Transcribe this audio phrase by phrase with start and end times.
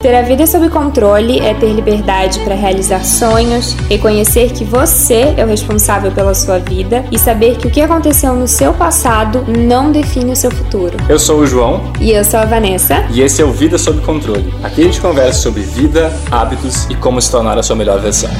[0.00, 5.44] Ter a vida sob controle é ter liberdade para realizar sonhos, reconhecer que você é
[5.44, 9.90] o responsável pela sua vida e saber que o que aconteceu no seu passado não
[9.90, 10.96] define o seu futuro.
[11.08, 11.92] Eu sou o João.
[12.00, 13.08] E eu sou a Vanessa.
[13.10, 14.54] E esse é o Vida Sob Controle.
[14.62, 18.30] Aqui a gente conversa sobre vida, hábitos e como se tornar a sua melhor versão.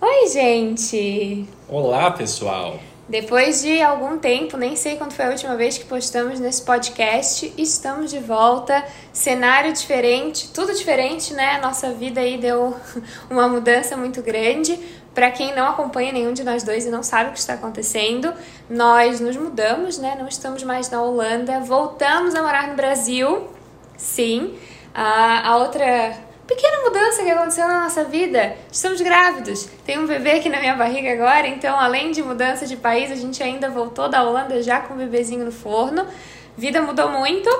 [0.00, 1.44] Oi, gente!
[1.68, 2.78] Olá, pessoal!
[3.08, 7.54] Depois de algum tempo, nem sei quando foi a última vez que postamos nesse podcast,
[7.56, 8.84] estamos de volta.
[9.12, 11.60] Cenário diferente, tudo diferente, né?
[11.62, 12.74] Nossa vida aí deu
[13.30, 14.76] uma mudança muito grande.
[15.14, 18.34] Para quem não acompanha nenhum de nós dois e não sabe o que está acontecendo,
[18.68, 20.16] nós nos mudamos, né?
[20.18, 23.48] Não estamos mais na Holanda, voltamos a morar no Brasil.
[23.96, 24.58] Sim.
[24.92, 28.56] A, a outra pequena mudança que aconteceu na nossa vida.
[28.70, 29.68] Estamos grávidos.
[29.84, 33.16] Tem um bebê aqui na minha barriga agora, então além de mudança de país, a
[33.16, 36.06] gente ainda voltou da Holanda já com o bebezinho no forno.
[36.56, 37.50] Vida mudou muito.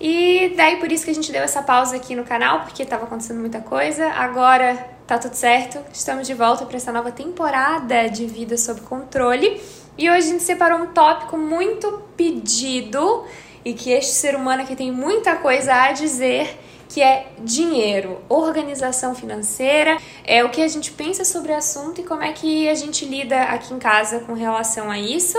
[0.00, 3.04] E daí por isso que a gente deu essa pausa aqui no canal, porque estava
[3.04, 4.08] acontecendo muita coisa.
[4.08, 5.78] Agora tá tudo certo.
[5.92, 9.62] Estamos de volta para essa nova temporada de Vida sob controle.
[9.96, 13.24] E hoje a gente separou um tópico muito pedido
[13.64, 16.58] e que este ser humano aqui tem muita coisa a dizer
[16.92, 22.04] que é dinheiro, organização financeira, é o que a gente pensa sobre o assunto e
[22.04, 25.38] como é que a gente lida aqui em casa com relação a isso.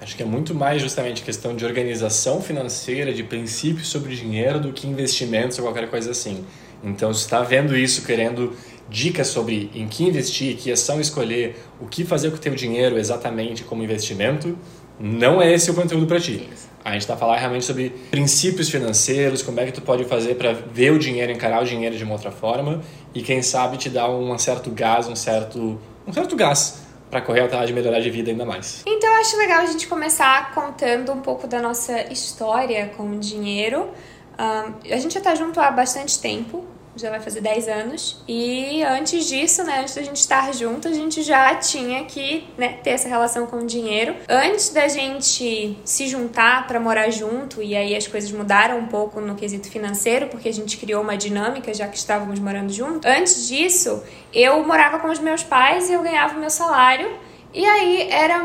[0.00, 4.72] Acho que é muito mais justamente questão de organização financeira, de princípios sobre dinheiro do
[4.72, 6.44] que investimentos ou qualquer coisa assim.
[6.82, 8.56] Então, se está vendo isso, querendo
[8.88, 12.98] dicas sobre em que investir, que ação escolher, o que fazer com o teu dinheiro
[12.98, 14.58] exatamente como investimento,
[14.98, 16.48] não é esse o conteúdo para ti.
[16.84, 20.52] A gente está falando realmente sobre princípios financeiros, como é que tu pode fazer para
[20.52, 22.80] ver o dinheiro, encarar o dinheiro de uma outra forma
[23.14, 27.40] e quem sabe te dar um certo gás, um certo, um certo gás para correr
[27.40, 28.82] atrás de melhorar de vida ainda mais.
[28.86, 33.18] Então eu acho legal a gente começar contando um pouco da nossa história com o
[33.18, 33.90] dinheiro.
[34.38, 36.64] Um, a gente já está junto há bastante tempo,
[37.00, 38.22] já vai fazer 10 anos.
[38.26, 42.78] E antes disso, né, antes da gente estar junto, a gente já tinha que né,
[42.82, 44.14] ter essa relação com o dinheiro.
[44.28, 49.20] Antes da gente se juntar para morar junto, e aí as coisas mudaram um pouco
[49.20, 53.06] no quesito financeiro, porque a gente criou uma dinâmica já que estávamos morando junto.
[53.06, 54.02] Antes disso,
[54.32, 57.10] eu morava com os meus pais e eu ganhava o meu salário.
[57.52, 58.40] E aí era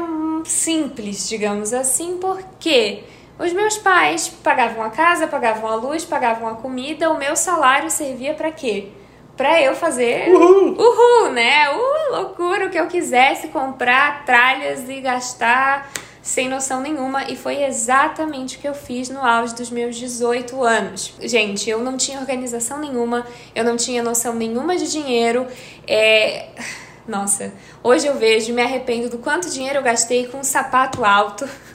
[0.45, 3.03] simples, digamos assim, porque
[3.39, 7.89] os meus pais pagavam a casa, pagavam a luz, pagavam a comida, o meu salário
[7.89, 8.89] servia para quê?
[9.35, 10.77] Pra eu fazer uhul.
[10.77, 11.69] uhul, né?
[11.71, 15.91] Uh, loucura, o que eu quisesse comprar tralhas e gastar
[16.23, 20.63] sem noção nenhuma e foi exatamente o que eu fiz no auge dos meus 18
[20.63, 21.13] anos.
[21.19, 25.45] Gente, eu não tinha organização nenhuma, eu não tinha noção nenhuma de dinheiro.
[25.85, 26.47] É...
[27.05, 27.51] Nossa,
[27.83, 31.45] hoje eu vejo e me arrependo do quanto dinheiro eu gastei com um sapato alto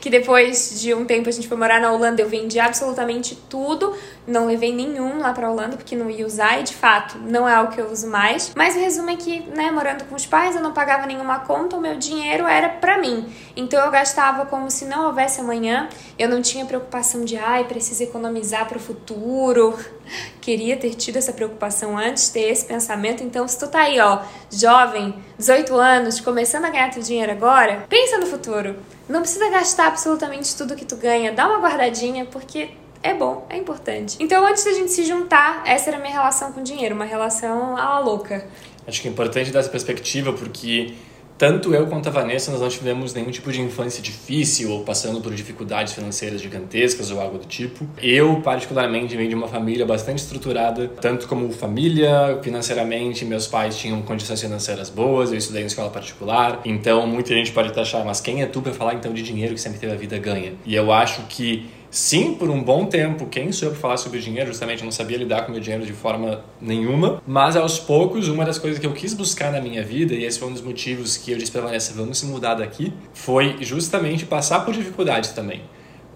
[0.00, 3.94] que depois de um tempo a gente foi morar na Holanda, eu vendi absolutamente tudo,
[4.26, 7.54] não levei nenhum lá pra Holanda porque não ia usar e de fato não é
[7.54, 8.52] algo que eu uso mais.
[8.54, 11.76] Mas o resumo é que, né, morando com os pais, eu não pagava nenhuma conta,
[11.76, 13.32] o meu dinheiro era pra mim.
[13.56, 15.88] Então eu gastava como se não houvesse amanhã,
[16.18, 19.76] eu não tinha preocupação de, ai, preciso economizar pro futuro.
[20.40, 23.22] Queria ter tido essa preocupação antes, ter esse pensamento.
[23.22, 24.20] Então, se tu tá aí, ó,
[24.50, 28.76] jovem, 18 anos, começando a ganhar teu dinheiro agora, pensa no futuro.
[29.10, 32.70] Não precisa gastar absolutamente tudo que tu ganha, dá uma guardadinha, porque
[33.02, 34.16] é bom, é importante.
[34.20, 37.04] Então, antes da gente se juntar, essa era a minha relação com o dinheiro, uma
[37.04, 38.46] relação à louca.
[38.86, 40.94] Acho que é importante dar essa perspectiva, porque
[41.40, 45.22] tanto eu quanto a Vanessa nós não tivemos nenhum tipo de infância difícil ou passando
[45.22, 47.88] por dificuldades financeiras gigantescas ou algo do tipo.
[47.96, 54.02] Eu, particularmente, venho de uma família bastante estruturada, tanto como família, financeiramente, meus pais tinham
[54.02, 58.42] condições financeiras boas, eu estudei em escola particular, então muita gente pode achar, mas quem
[58.42, 60.52] é tu para falar então de dinheiro que sempre teve a vida ganha?
[60.66, 64.20] E eu acho que Sim, por um bom tempo, quem sou eu para falar sobre
[64.20, 64.46] dinheiro?
[64.46, 67.20] Justamente não sabia lidar com meu dinheiro de forma nenhuma.
[67.26, 70.38] Mas aos poucos, uma das coisas que eu quis buscar na minha vida, e esse
[70.38, 74.24] foi um dos motivos que eu disse para Vanessa, vamos se mudar daqui, foi justamente
[74.24, 75.62] passar por dificuldades também.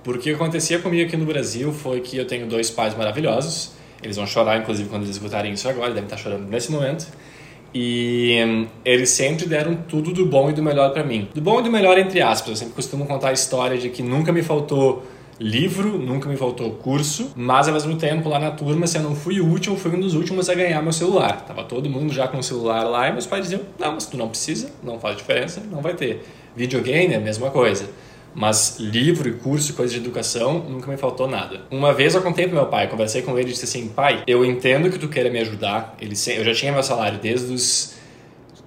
[0.04, 3.72] Porque o que acontecia comigo aqui no Brasil foi que eu tenho dois pais maravilhosos.
[4.00, 7.08] Eles vão chorar, inclusive, quando eles escutarem isso agora, devem estar chorando nesse momento.
[7.75, 11.28] E hum, eles sempre deram tudo do bom e do melhor para mim.
[11.34, 12.50] Do bom e do melhor, entre aspas.
[12.50, 15.02] Eu sempre costumo contar a história de que nunca me faltou
[15.38, 19.14] livro, nunca me faltou curso, mas ao mesmo tempo lá na turma, se eu não
[19.14, 21.44] fui último, fui um dos últimos a ganhar meu celular.
[21.44, 24.16] Tava todo mundo já com o celular lá e meus pais diziam: "Não, mas tu
[24.16, 26.25] não precisa, não faz diferença, não vai ter".
[26.56, 27.88] Videogame é a mesma coisa.
[28.34, 31.62] Mas livro e curso e coisa de educação nunca me faltou nada.
[31.70, 34.44] Uma vez eu contei pro meu pai, conversei com ele e disse assim: pai, eu
[34.44, 35.96] entendo que tu queira me ajudar.
[36.00, 37.94] Ele, eu já tinha meu salário desde os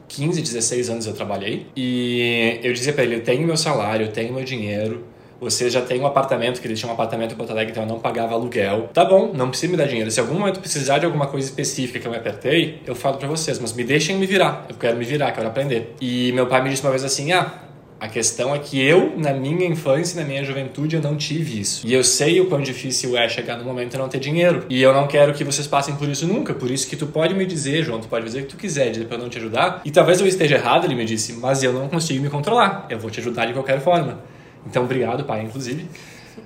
[0.07, 1.67] 15, 16 anos eu trabalhei.
[1.75, 5.03] E eu dizia para ele: eu tenho meu salário, eu tenho meu dinheiro,
[5.39, 7.89] você já tem um apartamento, que eles tinham um apartamento em Porto Alegre, então eu
[7.89, 8.89] não pagava aluguel.
[8.93, 10.09] Tá bom, não precisa me dar dinheiro.
[10.09, 13.27] Se algum momento precisar de alguma coisa específica que eu me apertei, eu falo para
[13.27, 14.65] vocês, mas me deixem me virar.
[14.69, 15.95] Eu quero me virar, quero aprender.
[16.01, 17.67] E meu pai me disse uma vez assim: ah,
[17.99, 21.85] a questão é que eu, na minha infância, na minha juventude, eu não tive isso.
[21.85, 24.65] E eu sei o quão difícil é chegar no momento de não ter dinheiro.
[24.69, 26.53] E eu não quero que vocês passem por isso nunca.
[26.53, 28.91] Por isso que tu pode me dizer, João, tu pode dizer o que tu quiser,
[28.91, 29.81] dizer pra eu não te ajudar.
[29.83, 32.85] E talvez eu esteja errado, ele me disse, mas eu não consigo me controlar.
[32.87, 34.19] Eu vou te ajudar de qualquer forma.
[34.69, 35.87] Então, obrigado, pai, inclusive.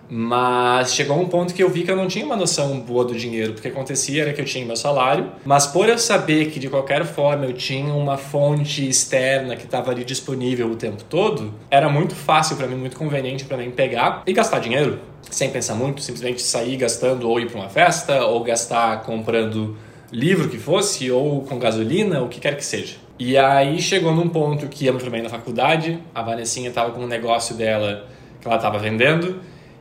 [0.09, 3.15] Mas chegou um ponto que eu vi que eu não tinha uma noção boa do
[3.15, 6.69] dinheiro, porque acontecia era que eu tinha meu salário, mas por eu saber que de
[6.69, 11.89] qualquer forma eu tinha uma fonte externa que estava ali disponível o tempo todo, era
[11.89, 16.01] muito fácil para mim, muito conveniente para mim pegar e gastar dinheiro sem pensar muito,
[16.01, 19.77] simplesmente sair gastando ou ir para uma festa ou gastar comprando
[20.11, 22.95] livro que fosse ou com gasolina, o que quer que seja.
[23.17, 27.01] E aí chegou num ponto que eu me formei na faculdade, a Vanessinha estava com
[27.01, 28.07] um negócio dela
[28.41, 29.39] que ela estava vendendo,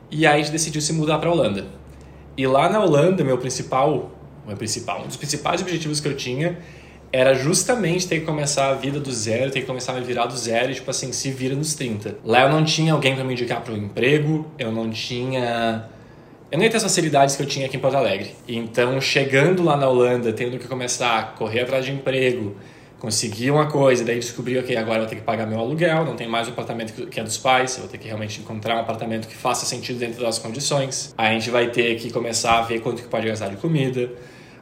[0.09, 1.65] e aí decidiu se mudar para a Holanda.
[2.37, 4.11] E lá na Holanda, meu principal,
[4.47, 6.57] meu principal, um dos principais objetivos que eu tinha
[7.13, 10.27] era justamente ter que começar a vida do zero, ter que começar a me virar
[10.27, 12.19] do zero e, tipo assim, se vira nos 30.
[12.23, 15.87] Lá eu não tinha alguém para me indicar para um emprego, eu não tinha...
[16.49, 18.33] Eu ia ter as facilidades que eu tinha aqui em Porto Alegre.
[18.47, 22.55] Então, chegando lá na Holanda, tendo que começar a correr atrás de emprego,
[23.01, 26.15] consegui uma coisa, daí descobri, ok, agora eu vou ter que pagar meu aluguel, não
[26.15, 28.79] tem mais o apartamento que é dos pais, eu vou ter que realmente encontrar um
[28.79, 31.11] apartamento que faça sentido dentro das condições.
[31.17, 34.11] A gente vai ter que começar a ver quanto que pode gastar de comida.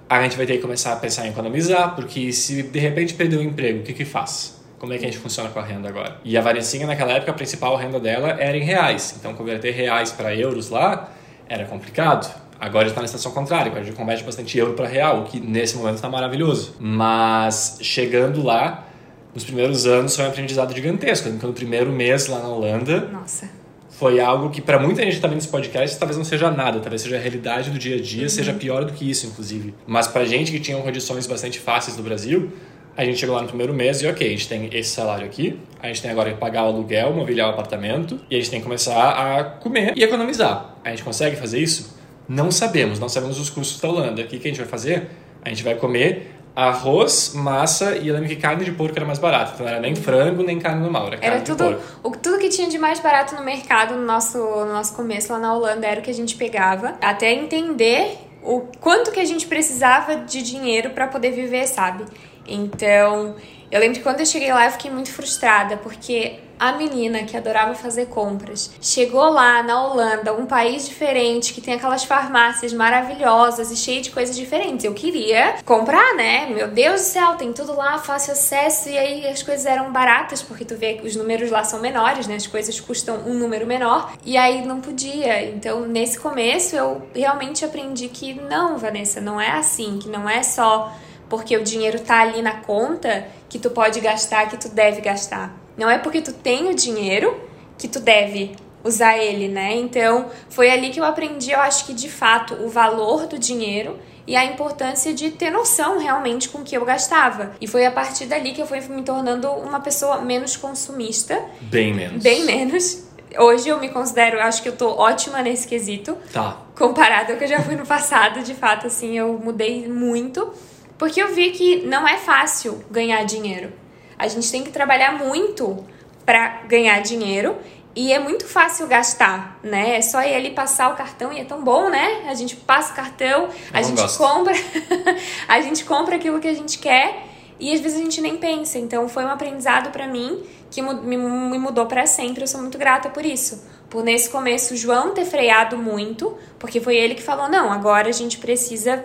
[0.09, 3.36] A gente vai ter que começar a pensar em economizar, porque se de repente perder
[3.36, 4.57] o emprego, o que que faz?
[4.80, 6.21] Como é que a gente funciona com a renda agora?
[6.24, 9.15] E a Vanessinha, naquela época, a principal renda dela era em reais.
[9.19, 11.12] Então, converter reais para euros lá
[11.50, 12.33] era complicado.
[12.59, 15.77] Agora está na situação contrária, a gente converte bastante euro para real, o que nesse
[15.77, 16.75] momento está maravilhoso.
[16.79, 18.85] Mas chegando lá,
[19.33, 21.29] nos primeiros anos foi um aprendizado gigantesco.
[21.29, 23.50] Então, no primeiro mês lá na Holanda, Nossa.
[23.89, 26.79] foi algo que para muita gente que está vendo esse podcast talvez não seja nada,
[26.79, 28.29] talvez seja a realidade do dia a dia, uhum.
[28.29, 29.73] seja pior do que isso, inclusive.
[29.88, 32.51] Mas para gente que tinha condições bastante fáceis no Brasil,
[32.97, 35.57] a gente chegou lá no primeiro mês e ok, a gente tem esse salário aqui,
[35.81, 38.59] a gente tem agora que pagar o aluguel, mobiliar o apartamento e a gente tem
[38.59, 40.75] que começar a comer e economizar.
[40.83, 41.98] A gente consegue fazer isso?
[42.29, 44.21] Não sabemos, não sabemos os custos da Holanda.
[44.21, 45.09] O que, que a gente vai fazer?
[45.43, 49.17] A gente vai comer arroz, massa e eu lembro que carne de porco era mais
[49.17, 49.53] barata.
[49.53, 52.69] Então não era nem frango, nem carne normal, era, era tudo, o, tudo que tinha
[52.69, 56.03] de mais barato no mercado no nosso, no nosso começo lá na Holanda era o
[56.03, 56.95] que a gente pegava.
[57.01, 62.05] Até entender o quanto que a gente precisava de dinheiro para poder viver, sabe?
[62.47, 63.35] Então,
[63.71, 67.38] eu lembro que quando eu cheguei lá eu fiquei muito frustrada, porque a menina que
[67.38, 73.71] adorava fazer compras chegou lá na Holanda, um país diferente, que tem aquelas farmácias maravilhosas
[73.71, 74.83] e cheio de coisas diferentes.
[74.83, 76.47] Eu queria comprar, né?
[76.47, 78.89] Meu Deus do céu, tem tudo lá, fácil acesso.
[78.89, 82.27] E aí as coisas eram baratas, porque tu vê que os números lá são menores,
[82.27, 82.35] né?
[82.35, 84.13] As coisas custam um número menor.
[84.25, 85.50] E aí não podia.
[85.50, 90.44] Então, nesse começo, eu realmente aprendi que não, Vanessa, não é assim, que não é
[90.44, 90.91] só
[91.29, 95.56] porque o dinheiro tá ali na conta que tu pode gastar, que tu deve gastar.
[95.79, 97.39] Não é porque tu tem o dinheiro
[97.77, 98.51] que tu deve
[98.83, 99.77] usar ele, né?
[99.77, 103.97] Então, foi ali que eu aprendi, eu acho que de fato, o valor do dinheiro
[104.27, 107.53] e a importância de ter noção realmente com o que eu gastava.
[107.61, 111.41] E foi a partir dali que eu fui me tornando uma pessoa menos consumista.
[111.61, 112.21] Bem menos.
[112.21, 113.07] Bem menos.
[113.37, 116.17] Hoje eu me considero, acho que eu tô ótima nesse quesito.
[116.33, 116.57] Tá.
[116.77, 120.51] Comparado ao que eu já fui no passado, de fato, assim, eu mudei muito.
[120.97, 123.71] Porque eu vi que não é fácil ganhar dinheiro.
[124.19, 125.83] A gente tem que trabalhar muito
[126.26, 127.56] para ganhar dinheiro
[127.95, 129.97] e é muito fácil gastar, né?
[129.97, 132.26] É só ele passar o cartão e é tão bom, né?
[132.28, 134.18] A gente passa o cartão, a gente gosto.
[134.18, 134.54] compra,
[135.47, 137.26] a gente compra aquilo que a gente quer
[137.59, 138.78] e às vezes a gente nem pensa.
[138.78, 141.18] Então foi um aprendizado para mim que me
[141.57, 142.44] mudou para sempre.
[142.44, 143.66] Eu sou muito grata por isso.
[143.90, 148.07] Por nesse começo o João ter freado muito, porque foi ele que falou: "Não, agora
[148.07, 149.04] a gente precisa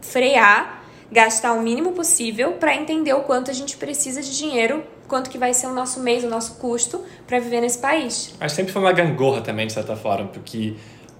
[0.00, 0.83] frear
[1.14, 5.38] gastar o mínimo possível para entender o quanto a gente precisa de dinheiro, quanto que
[5.38, 8.34] vai ser o nosso mês, o nosso custo para viver nesse país.
[8.40, 10.74] Mas sempre foi uma gangorra também, de certa forma, porque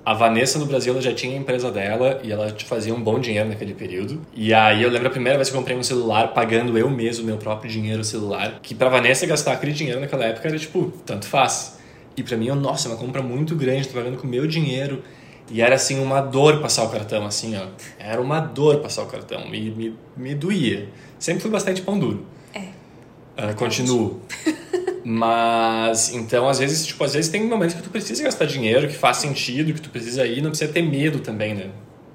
[0.04, 3.20] a Vanessa no Brasil ela já tinha a empresa dela e ela fazia um bom
[3.20, 4.20] dinheiro naquele período.
[4.34, 7.24] E aí eu lembro a primeira vez que eu comprei um celular pagando eu mesmo
[7.24, 11.28] meu próprio dinheiro celular, que para Vanessa gastar aquele dinheiro naquela época era tipo, tanto
[11.28, 11.78] faz.
[12.16, 15.04] E para mim, eu, nossa, é uma compra muito grande, tô pagando com meu dinheiro.
[15.50, 17.66] E era assim uma dor passar o cartão, assim, ó.
[17.98, 19.48] Era uma dor passar o cartão.
[19.48, 20.88] Me, me, me doía.
[21.18, 22.24] Sempre fui bastante pão duro.
[22.54, 22.60] É.
[22.60, 24.20] Uh, continuo.
[25.04, 28.94] Mas, então, às vezes, tipo, às vezes tem momentos que tu precisa gastar dinheiro, que
[28.94, 31.68] faz sentido, que tu precisa ir, não precisa ter medo também, né?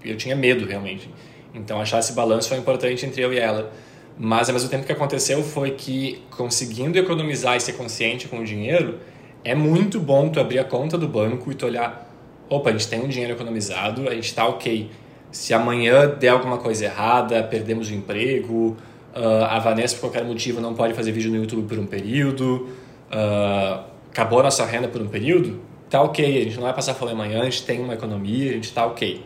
[0.04, 1.08] Eu tinha medo, realmente.
[1.54, 3.72] Então, achar esse balanço foi importante entre eu e ela.
[4.18, 8.44] Mas, ao mesmo tempo que aconteceu foi que, conseguindo economizar e ser consciente com o
[8.44, 9.00] dinheiro,
[9.44, 12.09] é muito bom tu abrir a conta do banco e tu olhar,
[12.50, 14.90] opa, a gente tem um dinheiro economizado, a gente tá ok.
[15.32, 18.76] Se amanhã der alguma coisa errada, perdemos o emprego,
[19.16, 22.70] uh, a Vanessa por qualquer motivo não pode fazer vídeo no YouTube por um período,
[23.12, 26.96] uh, acabou a nossa renda por um período, tá ok, a gente não vai passar
[26.96, 29.24] fome amanhã, a gente tem uma economia, a gente tá ok.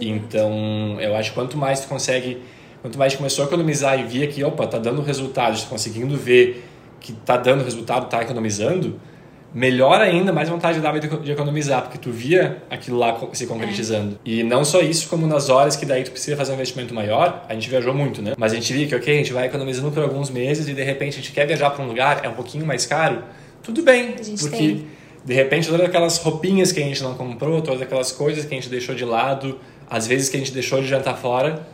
[0.00, 2.42] Então, eu acho que quanto mais tu consegue,
[2.82, 6.64] quanto mais começou a economizar e via que, opa, tá dando resultado, tá conseguindo ver
[7.00, 8.98] que tá dando resultado, tá economizando,
[9.56, 14.18] melhor ainda, mais vontade dava de economizar, porque tu via aquilo lá se concretizando.
[14.22, 14.30] É.
[14.30, 17.42] E não só isso, como nas horas que daí tu precisa fazer um investimento maior,
[17.48, 18.34] a gente viajou muito, né?
[18.36, 20.82] Mas a gente via que, ok, a gente vai economizando por alguns meses e de
[20.82, 23.22] repente a gente quer viajar para um lugar, é um pouquinho mais caro,
[23.62, 24.86] tudo bem, porque tem.
[25.24, 28.58] de repente todas aquelas roupinhas que a gente não comprou, todas aquelas coisas que a
[28.58, 29.58] gente deixou de lado,
[29.88, 31.66] às vezes que a gente deixou de jantar fora,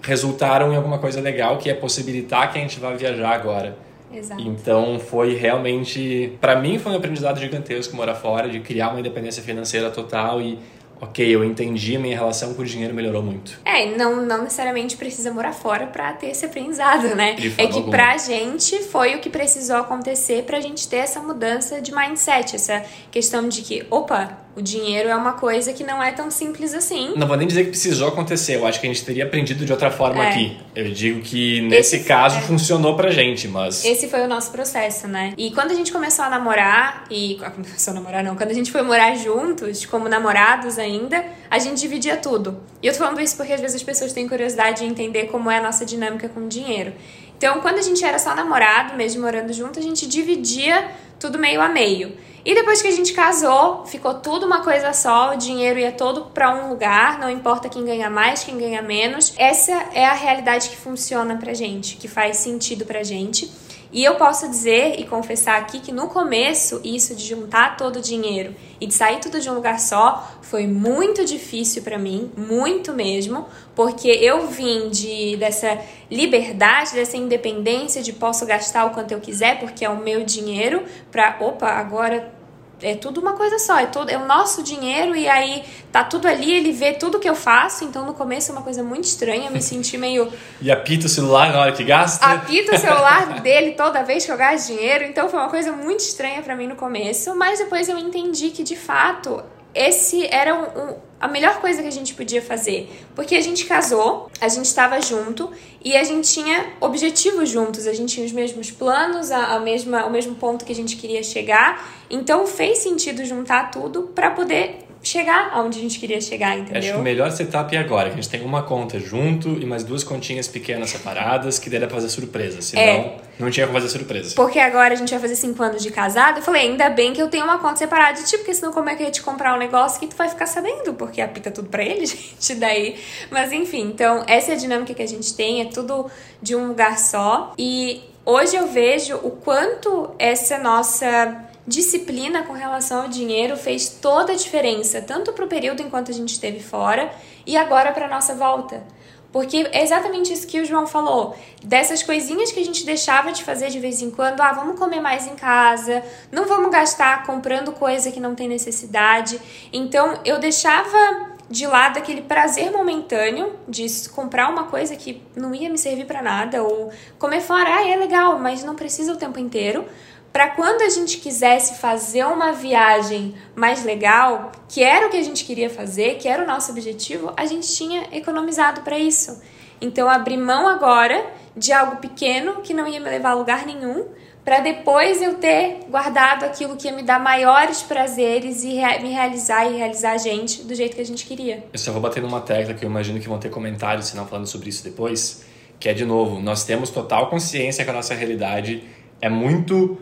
[0.00, 3.76] resultaram em alguma coisa legal que é possibilitar que a gente vá viajar agora.
[4.12, 4.40] Exato.
[4.42, 9.42] Então foi realmente, para mim foi um aprendizado gigantesco morar fora, de criar uma independência
[9.42, 10.58] financeira total e
[11.00, 13.60] ok, eu entendi, a minha relação com o dinheiro melhorou muito.
[13.64, 17.36] É, não, não necessariamente precisa morar fora para ter esse aprendizado, né?
[17.56, 17.90] É que alguma.
[17.90, 22.84] pra gente foi o que precisou acontecer pra gente ter essa mudança de mindset, essa
[23.10, 27.12] questão de que, opa, o dinheiro é uma coisa que não é tão simples assim.
[27.16, 29.70] Não vou nem dizer que precisou acontecer, eu acho que a gente teria aprendido de
[29.70, 30.28] outra forma é.
[30.28, 30.56] aqui.
[30.74, 32.40] Eu digo que nesse Esse, caso é.
[32.40, 33.84] funcionou pra gente, mas.
[33.84, 35.32] Esse foi o nosso processo, né?
[35.38, 37.38] E quando a gente começou a namorar, e.
[37.40, 41.58] Ah, começou a namorar não, quando a gente foi morar juntos, como namorados ainda, a
[41.60, 42.60] gente dividia tudo.
[42.82, 45.48] E eu tô falando isso porque às vezes as pessoas têm curiosidade de entender como
[45.48, 46.92] é a nossa dinâmica com o dinheiro.
[47.36, 50.88] Então, quando a gente era só namorado, mesmo morando junto, a gente dividia
[51.20, 52.12] tudo meio a meio.
[52.48, 56.30] E depois que a gente casou, ficou tudo uma coisa só, o dinheiro ia todo
[56.32, 59.34] para um lugar, não importa quem ganha mais, quem ganha menos.
[59.36, 63.52] Essa é a realidade que funciona pra gente, que faz sentido pra gente.
[63.92, 68.00] E eu posso dizer e confessar aqui que no começo, isso de juntar todo o
[68.00, 72.94] dinheiro e de sair tudo de um lugar só foi muito difícil para mim, muito
[72.94, 75.78] mesmo, porque eu vim de dessa
[76.10, 80.84] liberdade, dessa independência de posso gastar o quanto eu quiser, porque é o meu dinheiro,
[81.10, 82.37] para opa, agora
[82.82, 86.26] é tudo uma coisa só, é, todo, é o nosso dinheiro e aí tá tudo
[86.28, 89.50] ali, ele vê tudo que eu faço, então no começo é uma coisa muito estranha,
[89.50, 90.32] me senti meio...
[90.60, 92.24] e apita o celular na hora que gasta?
[92.24, 96.00] Apita o celular dele toda vez que eu gasto dinheiro, então foi uma coisa muito
[96.00, 99.42] estranha para mim no começo, mas depois eu entendi que de fato
[99.74, 102.88] esse era um, um, a melhor coisa que a gente podia fazer.
[103.14, 105.50] Porque a gente casou, a gente estava junto
[105.84, 110.06] e a gente tinha objetivos juntos, a gente tinha os mesmos planos, a, a mesma,
[110.06, 111.88] o mesmo ponto que a gente queria chegar.
[112.10, 116.78] Então fez sentido juntar tudo para poder chegar aonde a gente queria chegar, entendeu?
[116.78, 119.64] Acho que o melhor setup é agora, que a gente tem uma conta junto e
[119.64, 122.60] mais duas continhas pequenas separadas, que daí dá pra fazer surpresa.
[122.60, 123.16] Senão, é.
[123.38, 124.34] não tinha como fazer surpresa.
[124.34, 126.38] Porque agora a gente vai fazer cinco anos de casado.
[126.38, 128.88] Eu falei, ainda bem que eu tenho uma conta separada de tipo, porque senão como
[128.88, 130.94] é que eu ia te comprar um negócio que tu vai ficar sabendo?
[130.94, 132.96] Porque apita tudo pra ele, gente, daí.
[133.30, 136.10] Mas enfim, então essa é a dinâmica que a gente tem, é tudo
[136.42, 137.52] de um lugar só.
[137.58, 144.32] E hoje eu vejo o quanto essa nossa disciplina com relação ao dinheiro fez toda
[144.32, 147.12] a diferença, tanto para o período enquanto a gente esteve fora
[147.46, 148.82] e agora para nossa volta.
[149.30, 151.36] Porque é exatamente isso que o João falou.
[151.62, 155.00] Dessas coisinhas que a gente deixava de fazer de vez em quando, ah, vamos comer
[155.00, 159.38] mais em casa, não vamos gastar comprando coisa que não tem necessidade.
[159.70, 165.68] Então eu deixava de lado aquele prazer momentâneo de comprar uma coisa que não ia
[165.68, 169.38] me servir para nada ou comer fora, ah, é legal, mas não precisa o tempo
[169.38, 169.84] inteiro
[170.32, 175.22] para quando a gente quisesse fazer uma viagem mais legal, que era o que a
[175.22, 179.40] gente queria fazer, que era o nosso objetivo, a gente tinha economizado para isso.
[179.80, 181.24] Então, abrir mão agora
[181.56, 184.06] de algo pequeno que não ia me levar a lugar nenhum,
[184.44, 189.66] para depois eu ter guardado aquilo que ia me dar maiores prazeres e me realizar
[189.66, 191.64] e realizar a gente do jeito que a gente queria.
[191.72, 194.26] Eu só vou bater numa tecla que eu imagino que vão ter comentários, se não
[194.26, 195.44] falando sobre isso depois,
[195.78, 198.84] que é de novo, nós temos total consciência que a nossa realidade
[199.20, 199.98] é muito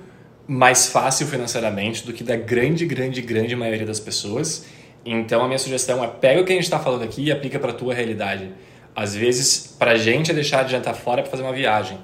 [0.47, 4.67] mais fácil financeiramente do que da grande, grande, grande maioria das pessoas.
[5.05, 7.59] Então a minha sugestão é pega o que a gente está falando aqui e aplica
[7.59, 8.50] para a tua realidade.
[8.95, 11.99] Às vezes, para a gente é deixar de jantar fora para fazer uma viagem.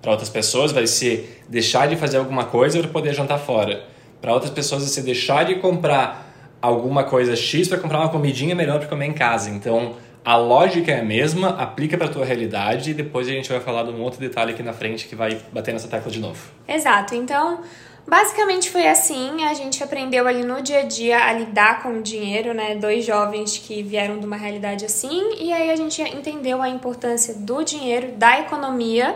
[0.00, 3.84] Para outras pessoas vai ser deixar de fazer alguma coisa para poder jantar fora.
[4.20, 6.26] Para outras pessoas vai ser deixar de comprar
[6.62, 9.50] alguma coisa X para comprar uma comidinha melhor para comer em casa.
[9.50, 13.60] Então, a lógica é a mesma, aplica para tua realidade e depois a gente vai
[13.60, 16.50] falar de um outro detalhe aqui na frente que vai bater nessa tecla de novo.
[16.66, 17.14] Exato.
[17.14, 17.60] Então,
[18.08, 22.02] Basicamente foi assim, a gente aprendeu ali no dia a dia a lidar com o
[22.02, 22.74] dinheiro, né?
[22.74, 27.34] Dois jovens que vieram de uma realidade assim, e aí a gente entendeu a importância
[27.34, 29.14] do dinheiro, da economia,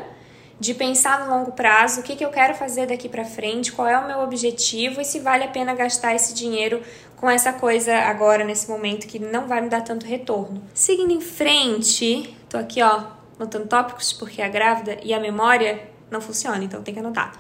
[0.61, 3.89] de pensar no longo prazo, o que, que eu quero fazer daqui para frente, qual
[3.89, 6.83] é o meu objetivo e se vale a pena gastar esse dinheiro
[7.17, 10.63] com essa coisa agora, nesse momento, que não vai me dar tanto retorno.
[10.75, 13.05] Seguindo em frente, tô aqui, ó,
[13.39, 17.33] notando tópicos, porque a grávida e a memória não funcionam, então tem que anotar.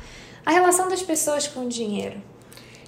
[0.44, 2.16] A relação das pessoas com o dinheiro.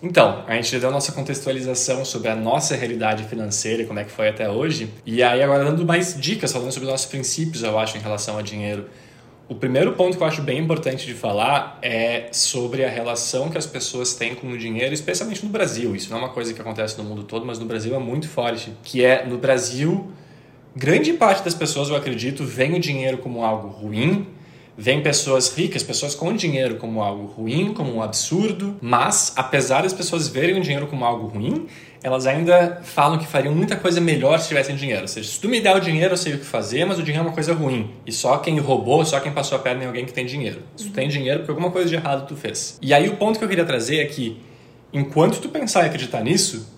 [0.02, 4.04] Então, a gente deu a nossa contextualização sobre a nossa realidade financeira e como é
[4.04, 4.92] que foi até hoje.
[5.06, 8.36] E aí, agora dando mais dicas, falando sobre os nossos princípios, eu acho, em relação
[8.36, 8.86] ao dinheiro.
[9.48, 13.56] O primeiro ponto que eu acho bem importante de falar é sobre a relação que
[13.56, 15.94] as pessoas têm com o dinheiro, especialmente no Brasil.
[15.94, 18.28] Isso não é uma coisa que acontece no mundo todo, mas no Brasil é muito
[18.28, 18.72] forte.
[18.82, 20.10] Que é, no Brasil,
[20.74, 24.26] grande parte das pessoas, eu acredito, vê o dinheiro como algo ruim,
[24.76, 29.92] Vem pessoas ricas, pessoas com dinheiro como algo ruim, como um absurdo, mas apesar das
[29.92, 31.68] pessoas verem o dinheiro como algo ruim,
[32.02, 35.02] elas ainda falam que fariam muita coisa melhor se tivessem dinheiro.
[35.02, 37.02] Ou seja, se tu me der o dinheiro, eu sei o que fazer, mas o
[37.04, 37.88] dinheiro é uma coisa ruim.
[38.04, 40.60] E só quem roubou, só quem passou a perna em alguém que tem dinheiro.
[40.76, 42.76] Se tu tem dinheiro, porque alguma coisa de errado tu fez.
[42.82, 44.40] E aí o ponto que eu queria trazer é que,
[44.92, 46.68] enquanto tu pensar e acreditar nisso,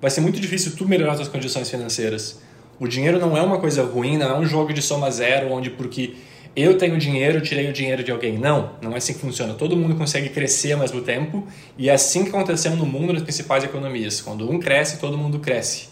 [0.00, 2.40] vai ser muito difícil tu melhorar suas condições financeiras.
[2.80, 5.70] O dinheiro não é uma coisa ruim, não é um jogo de soma zero, onde
[5.70, 6.14] porque
[6.56, 8.38] eu tenho dinheiro, tirei o dinheiro de alguém.
[8.38, 9.54] Não, não é assim que funciona.
[9.54, 11.46] Todo mundo consegue crescer ao mesmo tempo
[11.76, 14.20] e é assim que aconteceu no mundo nas principais economias.
[14.20, 15.88] Quando um cresce, todo mundo cresce.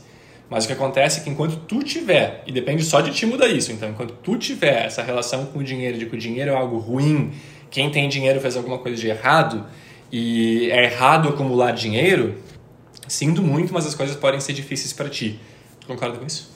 [0.49, 3.49] Mas o que acontece é que enquanto tu tiver, e depende só de ti mudar
[3.49, 6.55] isso, então enquanto tu tiver essa relação com o dinheiro, de que o dinheiro é
[6.55, 7.33] algo ruim,
[7.71, 9.65] quem tem dinheiro fez alguma coisa de errado,
[10.13, 12.35] e é errado acumular dinheiro,
[13.09, 15.41] sinto muito, mas as coisas podem ser difíceis para ti.
[15.81, 16.52] Tu concorda com isso?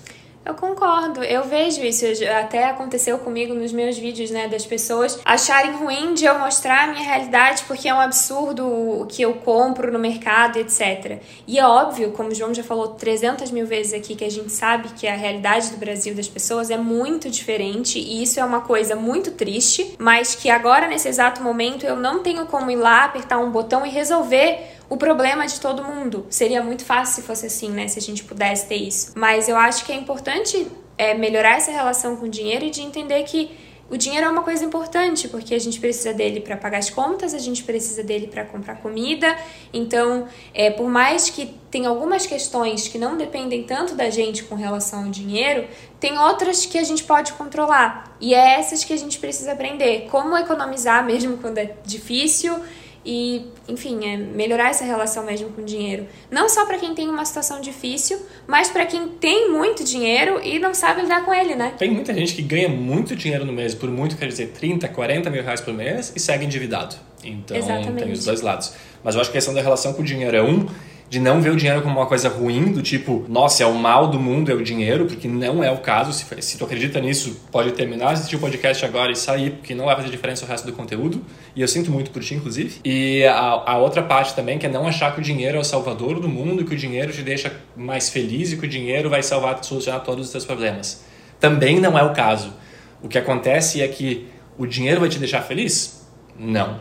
[0.46, 2.04] Eu concordo, eu vejo isso,
[2.38, 6.86] até aconteceu comigo nos meus vídeos, né, das pessoas acharem ruim de eu mostrar a
[6.92, 11.20] minha realidade porque é um absurdo o que eu compro no mercado, etc.
[11.48, 14.52] E é óbvio, como o João já falou 300 mil vezes aqui, que a gente
[14.52, 18.60] sabe que a realidade do Brasil das pessoas é muito diferente e isso é uma
[18.60, 23.04] coisa muito triste, mas que agora, nesse exato momento, eu não tenho como ir lá,
[23.04, 26.26] apertar um botão e resolver o problema de todo mundo.
[26.31, 27.88] Seria muito fácil se fosse assim, né?
[27.88, 29.12] Se a gente pudesse ter isso.
[29.16, 30.66] Mas eu acho que é importante
[30.97, 33.50] é, melhorar essa relação com o dinheiro e de entender que
[33.88, 37.33] o dinheiro é uma coisa importante, porque a gente precisa dele para pagar as contas,
[37.33, 39.37] a gente precisa dele para comprar comida.
[39.72, 44.57] Então, é, por mais que tem algumas questões que não dependem tanto da gente com
[44.57, 45.68] relação ao dinheiro,
[46.01, 48.16] tem outras que a gente pode controlar.
[48.20, 50.09] E é essas que a gente precisa aprender.
[50.11, 52.61] Como economizar mesmo quando é difícil
[53.07, 56.07] e, enfim, é melhorar essa relação mesmo com o dinheiro.
[56.31, 60.59] Não só para quem tem uma situação difícil, mas para quem tem muito dinheiro e
[60.59, 61.73] não sabe lidar com ele, né?
[61.79, 65.31] Tem muita gente que ganha muito dinheiro no mês, por muito quer dizer 30, 40
[65.31, 66.97] mil reais por mês e segue endividado.
[67.23, 68.03] Então Exatamente.
[68.03, 68.73] tem os dois lados.
[69.05, 70.66] Mas eu acho que a questão da relação com o dinheiro é um
[71.09, 74.09] de não ver o dinheiro como uma coisa ruim, do tipo, nossa, é o mal
[74.09, 76.12] do mundo, é o dinheiro, porque não é o caso.
[76.12, 79.85] Se, se tu acredita nisso, pode terminar assistir o podcast agora e sair, porque não
[79.85, 81.23] vai fazer diferença o resto do conteúdo.
[81.55, 82.81] E eu sinto muito por ti, inclusive.
[82.85, 85.64] E a, a outra parte também, que é não achar que o dinheiro é o
[85.64, 89.23] salvador do mundo, que o dinheiro te deixa mais feliz e que o dinheiro vai
[89.23, 91.05] salvar, solucionar todos os teus problemas.
[91.38, 92.53] Também não é o caso.
[93.01, 94.27] O que acontece é que
[94.59, 96.05] o dinheiro vai te deixar feliz?
[96.37, 96.81] Não.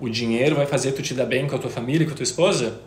[0.00, 2.22] O dinheiro vai fazer tu te dar bem com a tua família com a tua
[2.22, 2.80] esposa?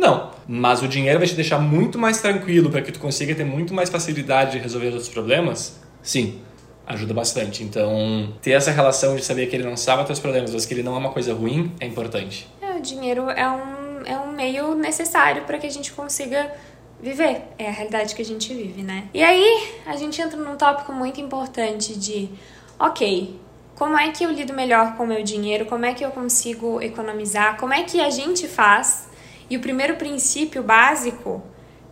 [0.00, 3.44] Não, mas o dinheiro vai te deixar muito mais tranquilo para que tu consiga ter
[3.44, 5.78] muito mais facilidade de resolver os outros problemas?
[6.02, 6.40] Sim,
[6.86, 7.62] ajuda bastante.
[7.62, 10.82] Então, ter essa relação de saber que ele não salva teus problemas, mas que ele
[10.82, 12.48] não é uma coisa ruim, é importante.
[12.62, 16.50] É, o dinheiro é um, é um meio necessário para que a gente consiga
[16.98, 17.42] viver.
[17.58, 19.04] É a realidade que a gente vive, né?
[19.12, 22.30] E aí, a gente entra num tópico muito importante de,
[22.78, 23.38] ok,
[23.76, 25.66] como é que eu lido melhor com o meu dinheiro?
[25.66, 27.58] Como é que eu consigo economizar?
[27.58, 29.09] Como é que a gente faz
[29.50, 31.42] e o primeiro princípio básico,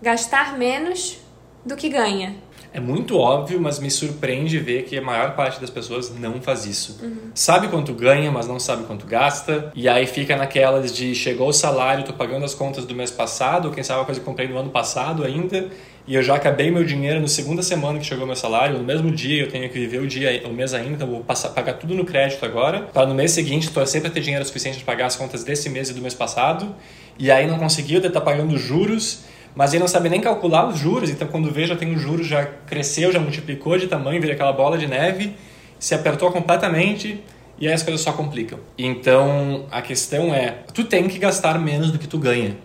[0.00, 1.18] gastar menos
[1.66, 2.36] do que ganha.
[2.72, 6.66] É muito óbvio, mas me surpreende ver que a maior parte das pessoas não faz
[6.66, 7.00] isso.
[7.02, 7.30] Uhum.
[7.34, 9.72] Sabe quanto ganha, mas não sabe quanto gasta.
[9.74, 13.68] E aí fica naquelas de chegou o salário, tô pagando as contas do mês passado,
[13.68, 15.70] ou quem sabe a coisa que comprei no ano passado ainda,
[16.08, 19.10] e eu já acabei meu dinheiro no segunda semana que chegou meu salário, no mesmo
[19.10, 21.94] dia eu tenho que viver o dia, o mês ainda, então vou passar, pagar tudo
[21.94, 25.16] no crédito agora, para no mês seguinte tô sempre ter dinheiro suficiente para pagar as
[25.16, 26.74] contas desse mês e do mês passado
[27.18, 30.78] e aí não conseguiu, estar tá pagando juros, mas ele não sabe nem calcular os
[30.78, 34.32] juros, então quando vê já tem os juros, já cresceu, já multiplicou de tamanho, vira
[34.32, 35.34] aquela bola de neve,
[35.78, 37.22] se apertou completamente
[37.58, 38.58] e aí as coisas só complicam.
[38.78, 42.56] Então a questão é, tu tem que gastar menos do que tu ganha.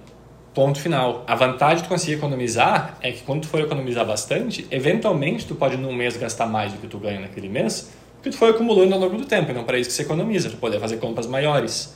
[0.54, 1.24] Ponto final.
[1.28, 5.56] A vantagem de tu conseguir economizar é que quando tu for economizar bastante, eventualmente tu
[5.56, 8.94] pode num mês gastar mais do que tu ganha naquele mês, porque tu foi acumulando
[8.94, 11.26] ao longo do tempo, e não para isso que você economiza, tu poder fazer compras
[11.28, 11.96] maiores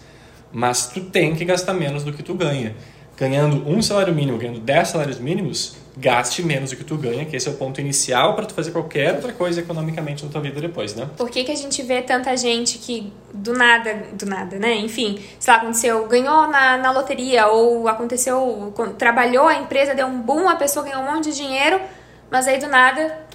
[0.52, 2.76] mas tu tem que gastar menos do que tu ganha.
[3.17, 7.36] Ganhando um salário mínimo, ganhando 10 salários mínimos, gaste menos do que tu ganha, que
[7.36, 10.62] esse é o ponto inicial para tu fazer qualquer outra coisa economicamente na tua vida
[10.62, 11.10] depois, né?
[11.17, 14.75] Por que, que a gente vê tanta gente que do nada, do nada, né?
[14.75, 20.21] Enfim, sei lá, aconteceu, ganhou na, na loteria ou aconteceu, trabalhou, a empresa deu um
[20.21, 21.82] boom, a pessoa ganhou um monte de dinheiro,
[22.30, 23.27] mas aí do nada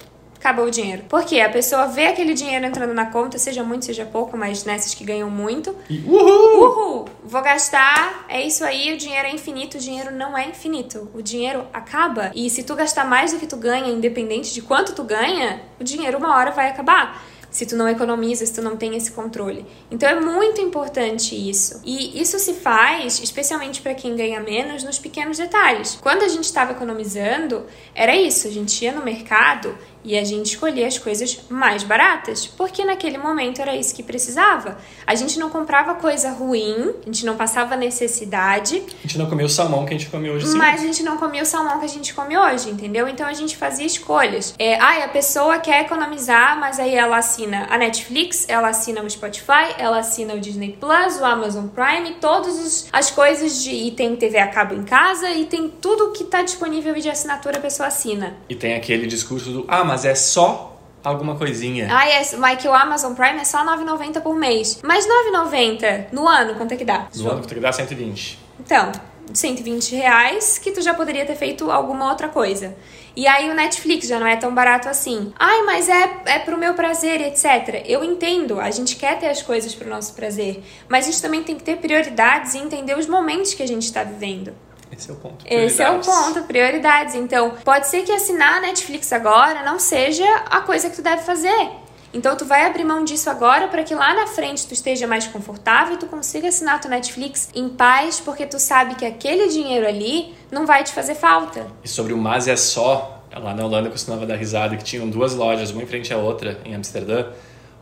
[0.43, 1.03] acabou o dinheiro.
[1.07, 4.93] Porque a pessoa vê aquele dinheiro entrando na conta, seja muito, seja pouco, mas nessas
[4.93, 5.73] que ganham muito.
[5.89, 6.63] E uhul!
[6.63, 7.05] Uhul!
[7.23, 9.77] Vou gastar, é isso aí, o dinheiro é infinito.
[9.77, 11.09] O dinheiro não é infinito.
[11.13, 12.31] O dinheiro acaba.
[12.35, 15.83] E se tu gastar mais do que tu ganha, independente de quanto tu ganha, o
[15.83, 19.63] dinheiro uma hora vai acabar se tu não economiza, se tu não tem esse controle.
[19.91, 21.79] Então é muito importante isso.
[21.85, 25.99] E isso se faz, especialmente para quem ganha menos, nos pequenos detalhes.
[26.01, 30.47] Quando a gente estava economizando, era isso, a gente ia no mercado e a gente
[30.47, 34.77] escolhia as coisas mais baratas, porque naquele momento era isso que precisava.
[35.05, 38.83] A gente não comprava coisa ruim, a gente não passava necessidade.
[38.99, 40.57] A gente não comia o salmão que a gente come hoje, sim.
[40.57, 43.07] Mas a gente não comia o salmão que a gente come hoje, entendeu?
[43.07, 44.53] Então a gente fazia escolhas.
[44.57, 49.09] É, ah, a pessoa quer economizar, mas aí ela assina a Netflix, ela assina o
[49.09, 53.71] Spotify, ela assina o Disney Plus, o Amazon Prime, todas as coisas de.
[53.71, 57.57] E tem TV a cabo em casa e tem tudo que está disponível de assinatura
[57.57, 58.35] a pessoa assina.
[58.49, 59.65] E tem aquele discurso do.
[59.67, 61.87] Ah, mas é só alguma coisinha.
[61.91, 64.79] Ah, é, mas que o Amazon Prime é só 9,90 por mês.
[64.83, 67.07] Mas 9,90 no ano, quanto é que dá?
[67.15, 67.71] No ano, quanto é que dá?
[67.71, 68.39] 120.
[68.59, 68.91] Então,
[69.33, 72.75] 120 reais que tu já poderia ter feito alguma outra coisa.
[73.15, 75.31] E aí o Netflix já não é tão barato assim.
[75.37, 77.83] Ai, mas é, é pro meu prazer, etc.
[77.85, 81.43] Eu entendo, a gente quer ter as coisas pro nosso prazer, mas a gente também
[81.43, 84.53] tem que ter prioridades e entender os momentos que a gente está vivendo.
[84.97, 85.45] Esse é o ponto.
[85.47, 87.15] Esse é o ponto, prioridades.
[87.15, 91.23] Então, pode ser que assinar a Netflix agora não seja a coisa que tu deve
[91.23, 91.69] fazer.
[92.13, 95.25] Então, tu vai abrir mão disso agora para que lá na frente tu esteja mais
[95.25, 99.87] confortável e tu consiga assinar tua Netflix em paz, porque tu sabe que aquele dinheiro
[99.87, 101.65] ali não vai te fazer falta.
[101.83, 105.09] E sobre o Mas é só, lá na Holanda eu costumava dar risada que tinham
[105.09, 107.29] duas lojas, uma em frente à outra, em Amsterdã.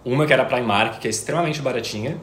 [0.05, 2.17] Uma que era a Primark, que é extremamente baratinha,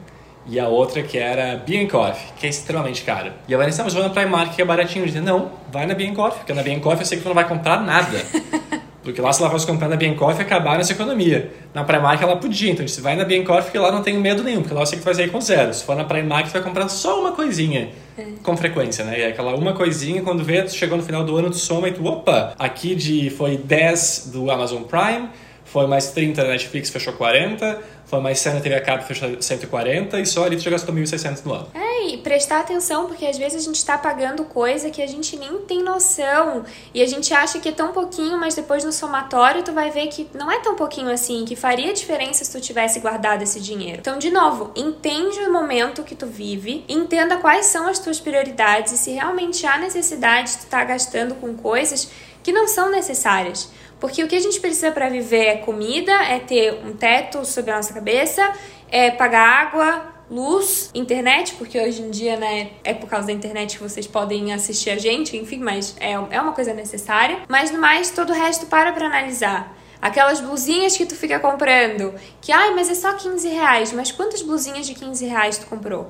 [0.49, 3.35] e a outra que era Biancoff, que é extremamente cara.
[3.47, 5.03] E a Vanessa, mas vou na Primark que é baratinho.
[5.03, 7.47] Eu disse, não, vai na Biancoff, porque na Biancoff eu sei que tu não vai
[7.47, 8.19] comprar nada.
[9.01, 11.51] Porque lá se ela fosse comprar na Biancoff, acabar nessa economia.
[11.73, 14.61] Na Primark ela podia, então se vai na Biancoff, porque lá não tem medo nenhum,
[14.61, 15.73] porque lá eu sei que tu vai sair com zero.
[15.73, 17.89] Se for na Primark, tu vai comprar só uma coisinha.
[18.17, 18.25] É.
[18.43, 19.17] Com frequência, né?
[19.17, 21.87] E é aquela uma coisinha, quando vê, tu chegou no final do ano, tu soma
[21.87, 25.29] e tu, opa, aqui de, foi 10 do Amazon Prime,
[25.63, 29.39] foi mais 30 da Netflix, fechou 40, foi mais 100 na TV a cabo, fechou
[29.39, 31.67] 140 e só ali tu já gastou 1.600 no ano.
[31.75, 35.37] É, e prestar atenção, porque às vezes a gente está pagando coisa que a gente
[35.37, 39.61] nem tem noção e a gente acha que é tão pouquinho, mas depois no somatório
[39.61, 42.99] tu vai ver que não é tão pouquinho assim, que faria diferença se tu tivesse
[42.99, 43.99] guardado esse dinheiro.
[43.99, 48.91] Então, de novo, entende o momento que tu vive, entenda quais são as tuas prioridades
[48.93, 52.09] e se realmente há necessidade de tu estar tá gastando com coisas
[52.41, 53.69] que não são necessárias.
[53.99, 57.71] Porque o que a gente precisa para viver é comida, é ter um teto sobre
[57.71, 58.53] a nossa cabeça,
[58.89, 63.77] é pagar água, luz, internet, porque hoje em dia, né, é por causa da internet
[63.77, 67.39] que vocês podem assistir a gente, enfim, mas é, é uma coisa necessária.
[67.47, 69.75] Mas no mais, todo o resto para pra analisar.
[70.01, 74.41] Aquelas blusinhas que tu fica comprando, que, ai, mas é só 15 reais, mas quantas
[74.41, 76.09] blusinhas de 15 reais tu comprou?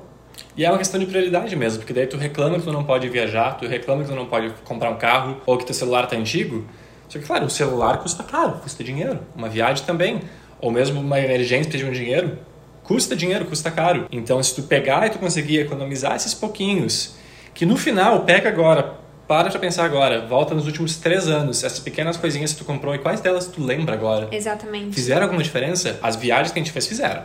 [0.56, 3.10] E é uma questão de prioridade mesmo, porque daí tu reclama que tu não pode
[3.10, 6.16] viajar, tu reclama que tu não pode comprar um carro, ou que teu celular tá
[6.16, 6.66] antigo,
[7.10, 9.20] só que, claro, o celular custa caro, custa dinheiro.
[9.36, 10.22] Uma viagem também.
[10.62, 12.38] Ou mesmo uma emergência pedir um dinheiro,
[12.84, 14.08] custa dinheiro, custa caro.
[14.12, 17.16] Então, se tu pegar e tu conseguir economizar esses pouquinhos,
[17.54, 21.80] que no final, pega agora, para pra pensar agora, volta nos últimos três anos, essas
[21.80, 24.28] pequenas coisinhas que tu comprou e quais delas tu lembra agora?
[24.32, 24.94] Exatamente.
[24.94, 25.98] Fizeram alguma diferença?
[26.04, 27.24] As viagens que a gente fez fizeram.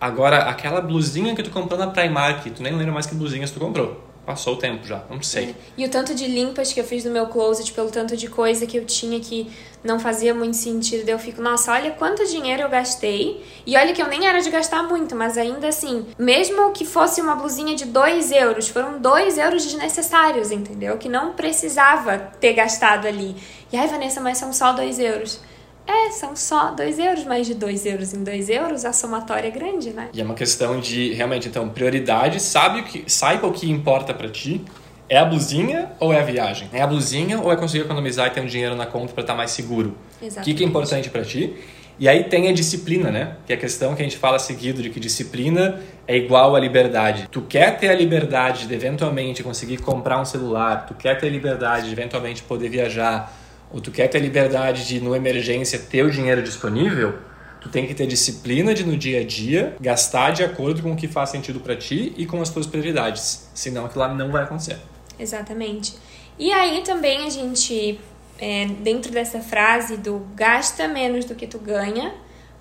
[0.00, 3.60] Agora, aquela blusinha que tu comprou na Primark, tu nem lembra mais que blusinhas tu
[3.60, 5.50] comprou passou o tempo já, não sei.
[5.50, 5.54] É.
[5.76, 8.66] E o tanto de limpas que eu fiz no meu closet, pelo tanto de coisa
[8.66, 9.50] que eu tinha que
[9.82, 13.44] não fazia muito sentido, eu fico, nossa, olha quanto dinheiro eu gastei.
[13.66, 17.20] E olha que eu nem era de gastar muito, mas ainda assim, mesmo que fosse
[17.20, 20.98] uma blusinha de 2 euros, foram 2 euros desnecessários, entendeu?
[20.98, 23.34] Que não precisava ter gastado ali.
[23.72, 25.40] E ai, Vanessa, mas são só 2 euros.
[25.86, 29.50] É, são só 2 euros, mais de 2 euros em 2 euros, a somatória é
[29.50, 30.08] grande, né?
[30.12, 34.14] E é uma questão de, realmente, então, prioridade, sabe o que, saiba o que importa
[34.14, 34.64] para ti,
[35.08, 36.68] é a blusinha ou é a viagem?
[36.72, 39.34] É a blusinha ou é conseguir economizar e ter um dinheiro na conta para estar
[39.34, 39.96] tá mais seguro?
[40.22, 40.40] Exatamente.
[40.40, 41.54] O que, que é importante para ti?
[41.98, 43.36] E aí tem a disciplina, né?
[43.46, 46.60] Que é a questão que a gente fala seguido de que disciplina é igual a
[46.60, 47.28] liberdade.
[47.30, 51.30] Tu quer ter a liberdade de eventualmente conseguir comprar um celular, tu quer ter a
[51.30, 53.32] liberdade de eventualmente poder viajar,
[53.72, 57.14] ou tu quer ter liberdade de, no emergência, ter o dinheiro disponível,
[57.60, 60.96] tu tem que ter disciplina de, no dia a dia, gastar de acordo com o
[60.96, 63.48] que faz sentido para ti e com as tuas prioridades.
[63.54, 64.78] Senão aquilo lá não vai acontecer.
[65.18, 65.94] Exatamente.
[66.38, 68.00] E aí também a gente,
[68.38, 72.12] é, dentro dessa frase do gasta menos do que tu ganha,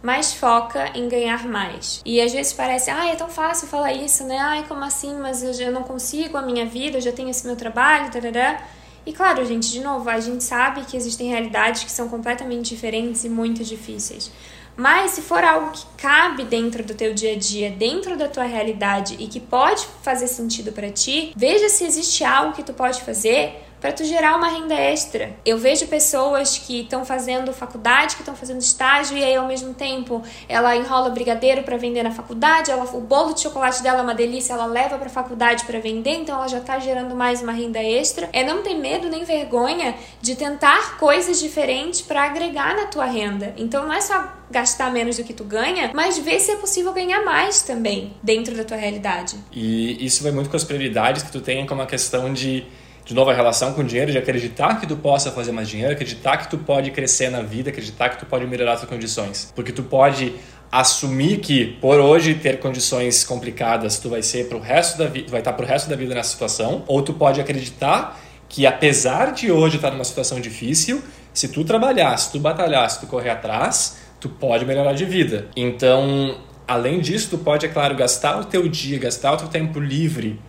[0.04, 2.02] mas foca em ganhar mais.
[2.06, 4.38] E às vezes parece, ah, é tão fácil falar isso, né?
[4.38, 5.16] Ai, como assim?
[5.20, 8.64] Mas eu não consigo a minha vida, eu já tenho esse meu trabalho, tarará.
[9.06, 13.24] E claro, gente, de novo, a gente sabe que existem realidades que são completamente diferentes
[13.24, 14.32] e muito difíceis.
[14.78, 18.44] Mas se for algo que cabe dentro do teu dia a dia, dentro da tua
[18.44, 23.02] realidade e que pode fazer sentido para ti, veja se existe algo que tu pode
[23.02, 25.36] fazer para tu gerar uma renda extra.
[25.44, 29.74] Eu vejo pessoas que estão fazendo faculdade, que estão fazendo estágio e aí ao mesmo
[29.74, 34.02] tempo ela enrola brigadeiro para vender na faculdade, ela, o bolo de chocolate dela é
[34.04, 37.52] uma delícia, ela leva para faculdade para vender, então ela já está gerando mais uma
[37.52, 38.30] renda extra.
[38.32, 43.56] É não ter medo nem vergonha de tentar coisas diferentes para agregar na tua renda.
[43.58, 46.94] Então não é só gastar menos do que tu ganha, mas ver se é possível
[46.94, 49.38] ganhar mais também dentro da tua realidade.
[49.52, 52.66] E isso vai muito com as prioridades que tu tem como a questão de
[53.06, 55.94] de novo a relação com o dinheiro, de acreditar que tu possa fazer mais dinheiro,
[55.94, 59.52] acreditar que tu pode crescer na vida, acreditar que tu pode melhorar suas condições.
[59.56, 60.34] Porque tu pode
[60.72, 65.42] assumir que por hoje ter condições complicadas, tu vai ser pro resto da vida, vai
[65.42, 69.78] estar pro resto da vida nessa situação, ou tu pode acreditar que apesar de hoje
[69.78, 71.02] estar numa situação difícil,
[71.34, 75.48] se tu trabalhar, se tu batalhar, se tu correr atrás, tu pode melhorar de vida.
[75.56, 76.38] Então,
[76.68, 80.40] além disso, tu pode, é claro, gastar o teu dia, gastar o teu tempo livre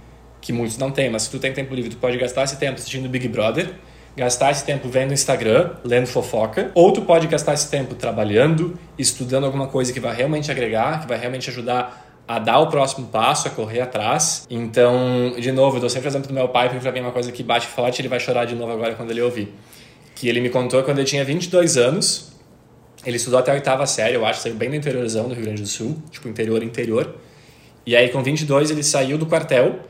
[0.43, 2.75] que muitos não têm, mas se tu tem tempo livre, tu pode gastar esse tempo
[2.75, 3.71] assistindo Big Brother,
[4.17, 9.45] gastar esse tempo vendo Instagram, lendo fofoca, ou tu pode gastar esse tempo trabalhando, estudando
[9.45, 13.47] alguma coisa que vai realmente agregar, que vai realmente ajudar a dar o próximo passo,
[13.47, 14.47] a correr atrás.
[14.51, 17.03] Então, de novo, eu dou sempre o exemplo do meu pai, porque pra mim é
[17.03, 19.55] uma coisa que bate forte, ele vai chorar de novo agora quando ele ouvir.
[20.15, 22.33] Que ele me contou quando ele tinha 22 anos,
[23.07, 25.63] ele estudou até a oitava série, eu acho, saiu bem no interiorzão do Rio Grande
[25.63, 27.15] do Sul, tipo interior, interior.
[27.85, 29.81] E aí com 22 ele saiu do quartel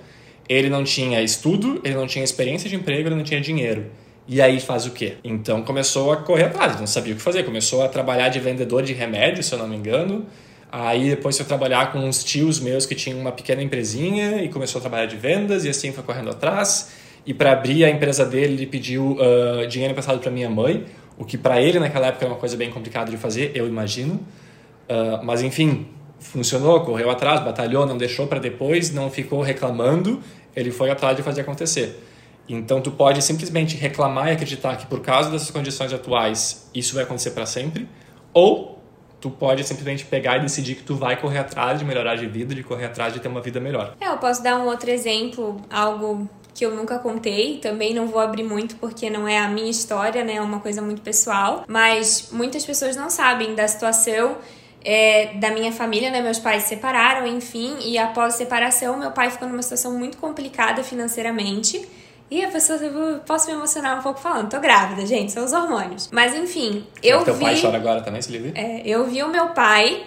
[0.49, 3.87] ele não tinha estudo, ele não tinha experiência de emprego, ele não tinha dinheiro.
[4.27, 5.15] E aí faz o quê?
[5.25, 7.43] Então começou a correr atrás, não sabia o que fazer.
[7.43, 10.27] Começou a trabalhar de vendedor de remédio, se eu não me engano.
[10.71, 14.79] Aí depois foi trabalhar com uns tios meus que tinham uma pequena empresinha e começou
[14.79, 16.93] a trabalhar de vendas e assim foi correndo atrás.
[17.27, 20.87] E para abrir a empresa dele, ele pediu uh, dinheiro emprestado para minha mãe,
[21.19, 24.15] o que para ele naquela época era uma coisa bem complicada de fazer, eu imagino.
[24.15, 25.87] Uh, mas enfim,
[26.23, 30.23] funcionou, correu atrás, batalhou, não deixou para depois, não ficou reclamando,
[30.55, 32.03] ele foi atrás de fazer acontecer.
[32.49, 37.05] Então tu pode simplesmente reclamar e acreditar que por causa dessas condições atuais isso vai
[37.05, 37.89] acontecer para sempre,
[38.33, 38.81] ou
[39.21, 42.55] tu pode simplesmente pegar e decidir que tu vai correr atrás de melhorar de vida,
[42.55, 43.95] de correr atrás de ter uma vida melhor.
[44.01, 48.21] É, eu posso dar um outro exemplo, algo que eu nunca contei, também não vou
[48.21, 50.35] abrir muito porque não é a minha história, né?
[50.35, 54.37] É uma coisa muito pessoal, mas muitas pessoas não sabem da situação
[54.85, 56.21] é, da minha família, né?
[56.21, 60.17] Meus pais se separaram, enfim, e após a separação, meu pai ficou numa situação muito
[60.19, 61.87] complicada financeiramente.
[62.31, 65.53] E a pessoa, eu posso me emocionar um pouco falando, tô grávida, gente, são os
[65.53, 66.09] hormônios.
[66.11, 67.25] Mas enfim, eu vi.
[67.27, 67.45] Teu vi.
[67.45, 68.59] pai chora agora também, se liga?
[68.59, 70.03] É, eu vi o meu pai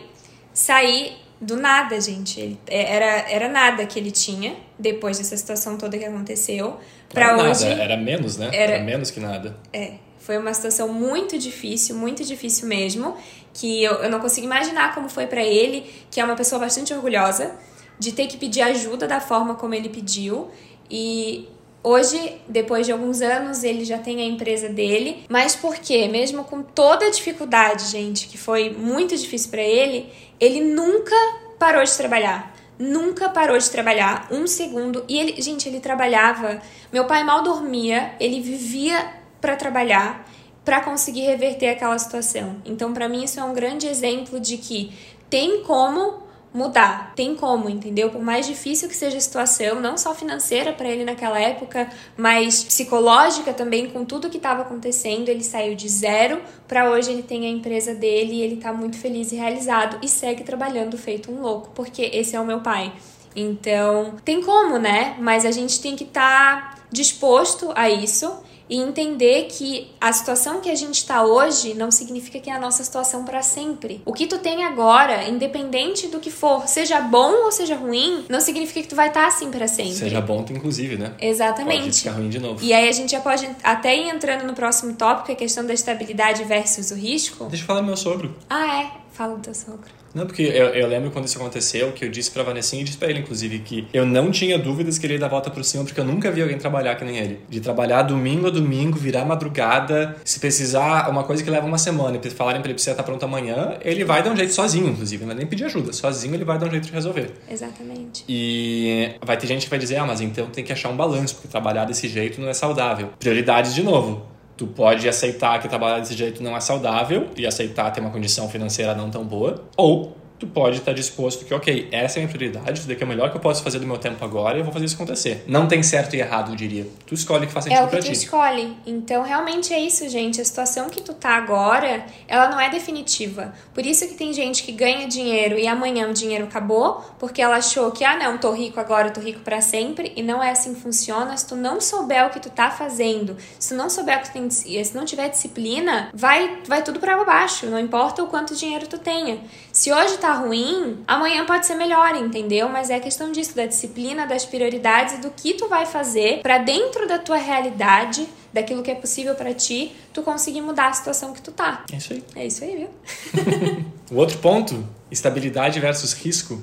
[0.52, 2.40] sair do nada, gente.
[2.40, 6.80] Ele, é, era, era nada que ele tinha depois dessa situação toda que aconteceu.
[7.10, 7.70] Pra era hoje.
[7.70, 8.50] Nada, era menos, né?
[8.52, 9.56] Era, era menos que nada.
[9.72, 9.94] É.
[10.18, 13.16] Foi uma situação muito difícil, muito difícil mesmo,
[13.56, 16.94] que eu, eu não consigo imaginar como foi para ele, que é uma pessoa bastante
[16.94, 17.56] orgulhosa,
[17.98, 20.52] de ter que pedir ajuda da forma como ele pediu.
[20.92, 21.48] E
[21.88, 26.08] Hoje, depois de alguns anos, ele já tem a empresa dele, mas por quê?
[26.08, 31.16] Mesmo com toda a dificuldade, gente, que foi muito difícil para ele, ele nunca
[31.60, 32.56] parou de trabalhar.
[32.80, 35.06] Nunca parou de trabalhar um segundo.
[35.08, 36.60] E ele, gente, ele trabalhava.
[36.92, 39.08] Meu pai mal dormia, ele vivia
[39.40, 40.28] para trabalhar
[40.66, 42.58] para conseguir reverter aquela situação.
[42.66, 44.92] Então, para mim, isso é um grande exemplo de que
[45.30, 46.26] tem como
[46.56, 48.10] mudar, tem como, entendeu?
[48.10, 52.64] Por mais difícil que seja a situação, não só financeira para ele naquela época, mas
[52.64, 57.46] psicológica também, com tudo que estava acontecendo, ele saiu de zero para hoje ele tem
[57.46, 61.42] a empresa dele e ele tá muito feliz e realizado e segue trabalhando feito um
[61.42, 62.94] louco, porque esse é o meu pai.
[63.36, 65.18] Então, tem como, né?
[65.20, 68.34] Mas a gente tem que estar tá disposto a isso
[68.70, 72.60] e entender que a situação que a gente está hoje não significa que é a
[72.60, 74.02] nossa situação para sempre.
[74.06, 78.42] O que tu tem agora, independente do que for, seja bom ou seja ruim, não
[78.42, 79.94] significa que tu vai estar tá assim para sempre.
[79.94, 81.14] Seja bom, tu, inclusive, né?
[81.20, 81.84] Exatamente.
[81.84, 82.64] Pode ficar ruim de novo.
[82.64, 85.74] E aí a gente já pode até ir entrando no próximo tópico, a questão da
[85.74, 87.46] estabilidade versus o risco.
[87.46, 88.36] Deixa eu falar do meu sogro.
[88.50, 88.92] Ah, é?
[89.12, 90.05] Fala do teu sogro.
[90.16, 92.98] Não, porque eu, eu, lembro quando isso aconteceu, que eu disse pra Vanessinha e disse
[92.98, 95.64] pra ele, inclusive, que eu não tinha dúvidas que ele ia dar a volta por
[95.66, 97.42] cima, porque eu nunca vi alguém trabalhar que nem ele.
[97.50, 102.18] De trabalhar domingo a domingo, virar madrugada, se precisar, uma coisa que leva uma semana,
[102.24, 105.22] e falarem pra ele precisa estar pronto amanhã, ele vai dar um jeito sozinho, inclusive,
[105.22, 107.32] não vai nem pedir ajuda, sozinho ele vai dar um jeito de resolver.
[107.52, 108.24] Exatamente.
[108.30, 111.36] E vai ter gente que vai dizer, ah, mas então tem que achar um balanço,
[111.36, 113.10] porque trabalhar desse jeito não é saudável.
[113.20, 114.35] Prioridades de novo.
[114.58, 118.48] Tu pode aceitar que trabalhar desse jeito não é saudável e aceitar ter uma condição
[118.50, 120.16] financeira não tão boa, ou
[120.46, 123.10] tu pode estar disposto que, ok, essa é a minha prioridade, isso daqui é o
[123.10, 125.44] melhor que eu posso fazer do meu tempo agora e eu vou fazer isso acontecer.
[125.48, 126.86] Não tem certo e errado, eu diria.
[127.06, 128.14] Tu escolhe o que faz sentido É o que pra tu ti.
[128.14, 128.76] escolhe.
[128.86, 130.40] Então, realmente é isso, gente.
[130.40, 133.54] A situação que tu tá agora, ela não é definitiva.
[133.74, 137.58] Por isso que tem gente que ganha dinheiro e amanhã o dinheiro acabou, porque ela
[137.58, 140.74] achou que, ah, não, tô rico agora, tô rico para sempre, e não é assim
[140.74, 141.36] que funciona.
[141.36, 144.30] Se tu não souber o que tu tá fazendo, se tu não souber o que
[144.30, 148.56] tu tem, se não tiver disciplina, vai, vai tudo para baixo, não importa o quanto
[148.56, 149.40] dinheiro tu tenha.
[149.76, 152.70] Se hoje tá ruim, amanhã pode ser melhor, entendeu?
[152.70, 156.60] Mas é questão disso, da disciplina, das prioridades e do que tu vai fazer para
[156.60, 161.34] dentro da tua realidade, daquilo que é possível para ti, tu conseguir mudar a situação
[161.34, 161.84] que tu tá.
[161.92, 162.24] É isso aí.
[162.38, 163.86] É isso aí, viu?
[164.10, 166.62] O outro ponto, estabilidade versus risco.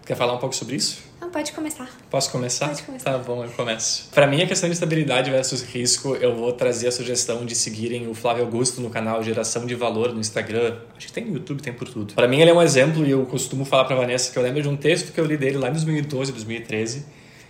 [0.00, 1.02] Tu quer falar um pouco sobre isso?
[1.34, 1.90] Pode começar.
[2.08, 2.68] Posso começar?
[2.68, 3.10] Pode começar.
[3.10, 4.08] Tá bom, eu começo.
[4.14, 8.06] Para mim, a questão de estabilidade versus risco, eu vou trazer a sugestão de seguirem
[8.06, 10.76] o Flávio Augusto no canal Geração de Valor no Instagram.
[10.96, 12.14] Acho que tem no YouTube, tem por tudo.
[12.14, 14.62] Para mim, ele é um exemplo e eu costumo falar para Vanessa que eu lembro
[14.62, 17.04] de um texto que eu li dele lá em 2012, 2013,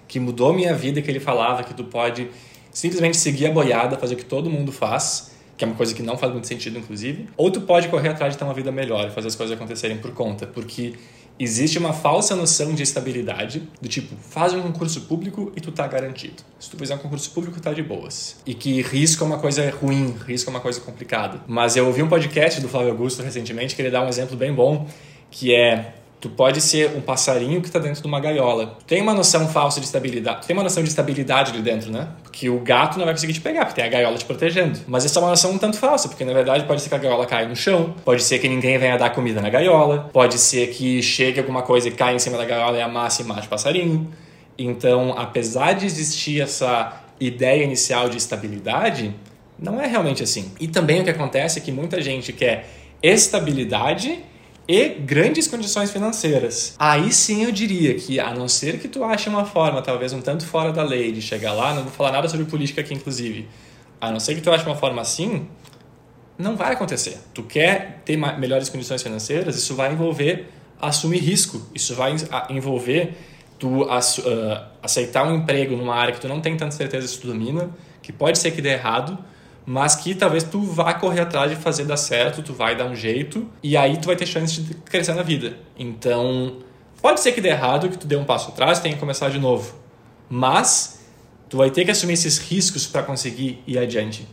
[0.09, 2.31] que mudou minha vida, que ele falava que tu pode
[2.73, 6.03] simplesmente seguir a boiada, fazer o que todo mundo faz, que é uma coisa que
[6.03, 9.09] não faz muito sentido, inclusive, ou tu pode correr atrás de ter uma vida melhor
[9.09, 10.95] e fazer as coisas acontecerem por conta, porque
[11.39, 15.87] existe uma falsa noção de estabilidade, do tipo, faz um concurso público e tu tá
[15.87, 16.43] garantido.
[16.59, 18.37] Se tu fizer um concurso público, tá de boas.
[18.47, 21.41] E que risco é uma coisa ruim, risco é uma coisa complicada.
[21.47, 24.53] Mas eu ouvi um podcast do Flávio Augusto recentemente que ele dá um exemplo bem
[24.53, 24.87] bom,
[25.31, 25.95] que é
[26.25, 28.79] Tu pode ser um passarinho que está dentro de uma gaiola.
[28.87, 30.47] Tem uma noção falsa de estabilidade.
[30.47, 32.09] Tem uma noção de estabilidade ali dentro, né?
[32.23, 34.81] Porque o gato não vai conseguir te pegar, porque tem a gaiola te protegendo.
[34.87, 36.99] Mas essa é uma noção um tanto falsa, porque na verdade pode ser que a
[36.99, 40.69] gaiola caia no chão, pode ser que ninguém venha dar comida na gaiola, pode ser
[40.69, 43.51] que chegue alguma coisa e caia em cima da gaiola e amasse e mate o
[43.51, 44.11] passarinho.
[44.57, 49.15] Então, apesar de existir essa ideia inicial de estabilidade,
[49.59, 50.51] não é realmente assim.
[50.59, 52.67] E também o que acontece é que muita gente quer
[53.03, 54.25] estabilidade
[54.67, 56.75] e grandes condições financeiras.
[56.79, 60.21] Aí sim eu diria que, a não ser que tu ache uma forma, talvez um
[60.21, 63.49] tanto fora da lei, de chegar lá, não vou falar nada sobre política aqui, inclusive,
[64.01, 65.47] a não ser que tu ache uma forma assim,
[66.39, 67.19] não vai acontecer.
[67.33, 70.49] Tu quer ter melhores condições financeiras, isso vai envolver
[70.81, 72.15] assumir risco, isso vai
[72.51, 73.17] envolver
[73.59, 73.87] tu
[74.83, 77.71] aceitar um emprego numa área que tu não tem tanta certeza se tu domina,
[78.03, 79.19] que pode ser que dê errado,
[79.67, 82.95] mas que talvez tu vá correr atrás de fazer dar certo, tu vai dar um
[82.95, 85.57] jeito e aí tu vai ter chance de crescer na vida.
[85.79, 86.59] Então,
[87.01, 89.39] pode ser que dê errado, que tu dê um passo atrás, tenha que começar de
[89.39, 89.75] novo.
[90.29, 91.01] Mas
[91.49, 94.29] tu vai ter que assumir esses riscos para conseguir ir adiante.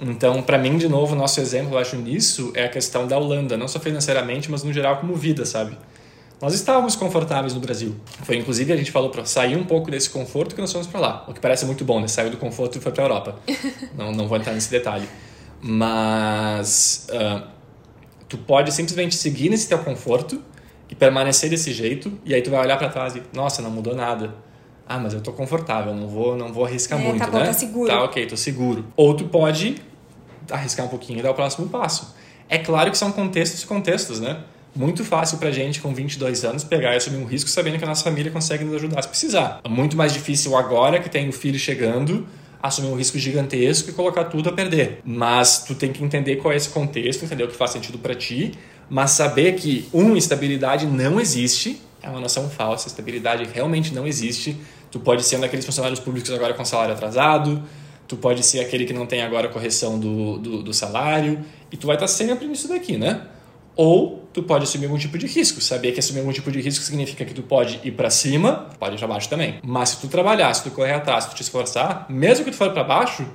[0.00, 3.56] Então, para mim, de novo, nosso exemplo, eu acho nisso é a questão da Holanda,
[3.56, 5.76] não só financeiramente, mas no geral como vida, sabe?
[6.40, 7.94] Nós estávamos confortáveis no Brasil.
[8.22, 10.98] Foi inclusive a gente falou para sair um pouco desse conforto que nós fomos para
[10.98, 11.24] lá.
[11.28, 12.08] O que parece muito bom, né?
[12.08, 13.38] Saiu do conforto e foi para a Europa.
[13.96, 15.06] não, não vou entrar nesse detalhe.
[15.60, 17.46] Mas uh,
[18.26, 20.42] tu pode simplesmente seguir nesse teu conforto
[20.88, 23.94] e permanecer desse jeito e aí tu vai olhar para trás e nossa, não mudou
[23.94, 24.34] nada.
[24.88, 27.44] Ah, mas eu tô confortável, não vou, não vou arriscar é, muito, tá bom, né?
[27.44, 27.88] Tá seguro.
[27.88, 28.86] Tá, OK, tô seguro.
[28.96, 29.76] Ou tu pode
[30.50, 32.16] arriscar um pouquinho e dar o próximo passo.
[32.48, 34.42] É claro que são contextos e contextos, né?
[34.74, 37.88] Muito fácil pra gente, com 22 anos, pegar e assumir um risco sabendo que a
[37.88, 39.60] nossa família consegue nos ajudar se precisar.
[39.64, 42.26] É muito mais difícil agora que tem o filho chegando
[42.62, 45.00] assumir um risco gigantesco e colocar tudo a perder.
[45.04, 48.14] Mas tu tem que entender qual é esse contexto, entender o que faz sentido para
[48.14, 48.52] ti,
[48.88, 54.56] mas saber que, um, estabilidade não existe, é uma noção falsa, estabilidade realmente não existe.
[54.90, 57.62] Tu pode ser um daqueles funcionários públicos agora com salário atrasado,
[58.08, 61.38] tu pode ser aquele que não tem agora correção do, do, do salário,
[61.70, 63.22] e tu vai estar sempre nisso daqui, né?
[63.80, 65.58] Ou tu pode assumir algum tipo de risco.
[65.58, 68.96] Saber que assumir algum tipo de risco significa que tu pode ir para cima, pode
[68.96, 69.58] ir para baixo também.
[69.64, 72.58] Mas se tu trabalhar, se tu correr atrás, se tu te esforçar, mesmo que tu
[72.58, 73.26] for para baixo,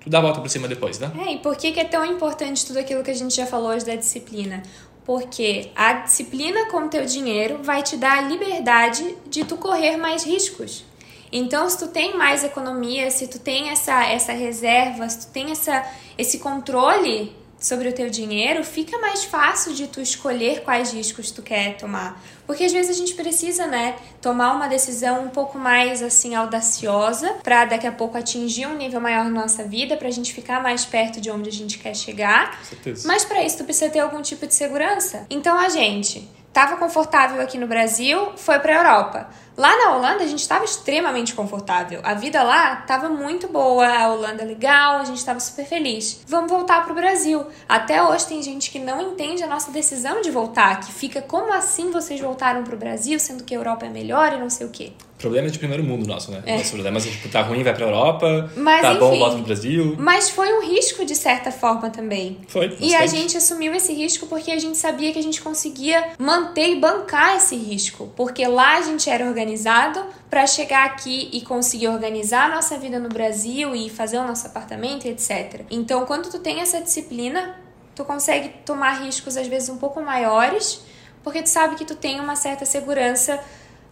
[0.00, 1.12] tu dá a volta por cima depois, né?
[1.24, 3.68] É, e por que, que é tão importante tudo aquilo que a gente já falou
[3.68, 4.64] hoje da disciplina?
[5.04, 9.96] Porque a disciplina com o teu dinheiro vai te dar a liberdade de tu correr
[9.96, 10.84] mais riscos.
[11.30, 15.52] Então, se tu tem mais economia, se tu tem essa, essa reserva, se tu tem
[15.52, 15.86] essa,
[16.18, 21.40] esse controle sobre o teu dinheiro, fica mais fácil de tu escolher quais riscos tu
[21.40, 22.22] quer tomar.
[22.46, 27.34] Porque às vezes a gente precisa, né, tomar uma decisão um pouco mais assim audaciosa
[27.42, 30.84] para daqui a pouco atingir um nível maior na nossa vida, pra gente ficar mais
[30.84, 32.58] perto de onde a gente quer chegar.
[32.58, 33.08] Com certeza.
[33.08, 35.24] Mas para isso tu precisa ter algum tipo de segurança.
[35.30, 39.28] Então a gente estava confortável aqui no Brasil, foi para a Europa.
[39.56, 42.00] Lá na Holanda a gente estava extremamente confortável.
[42.04, 46.22] A vida lá estava muito boa, a Holanda legal, a gente estava super feliz.
[46.26, 47.46] Vamos voltar pro Brasil.
[47.66, 51.52] Até hoje tem gente que não entende a nossa decisão de voltar, que fica como
[51.54, 54.70] assim vocês voltaram pro Brasil, sendo que a Europa é melhor e não sei o
[54.70, 54.92] quê.
[55.22, 56.42] Problemas de primeiro mundo nosso, né?
[56.44, 56.56] É.
[56.56, 59.18] Nossos problemas, tipo, tá ruim, vai pra Europa, Mas, tá bom, enfim.
[59.20, 59.94] volta pro Brasil.
[59.98, 62.38] Mas foi um risco de certa forma também.
[62.48, 63.20] Foi, E a bastante.
[63.22, 67.36] gente assumiu esse risco porque a gente sabia que a gente conseguia manter e bancar
[67.36, 68.12] esse risco.
[68.16, 72.98] Porque lá a gente era organizado para chegar aqui e conseguir organizar a nossa vida
[72.98, 75.60] no Brasil e fazer o nosso apartamento, etc.
[75.70, 77.54] Então, quando tu tem essa disciplina,
[77.94, 80.80] tu consegue tomar riscos às vezes um pouco maiores,
[81.22, 83.38] porque tu sabe que tu tem uma certa segurança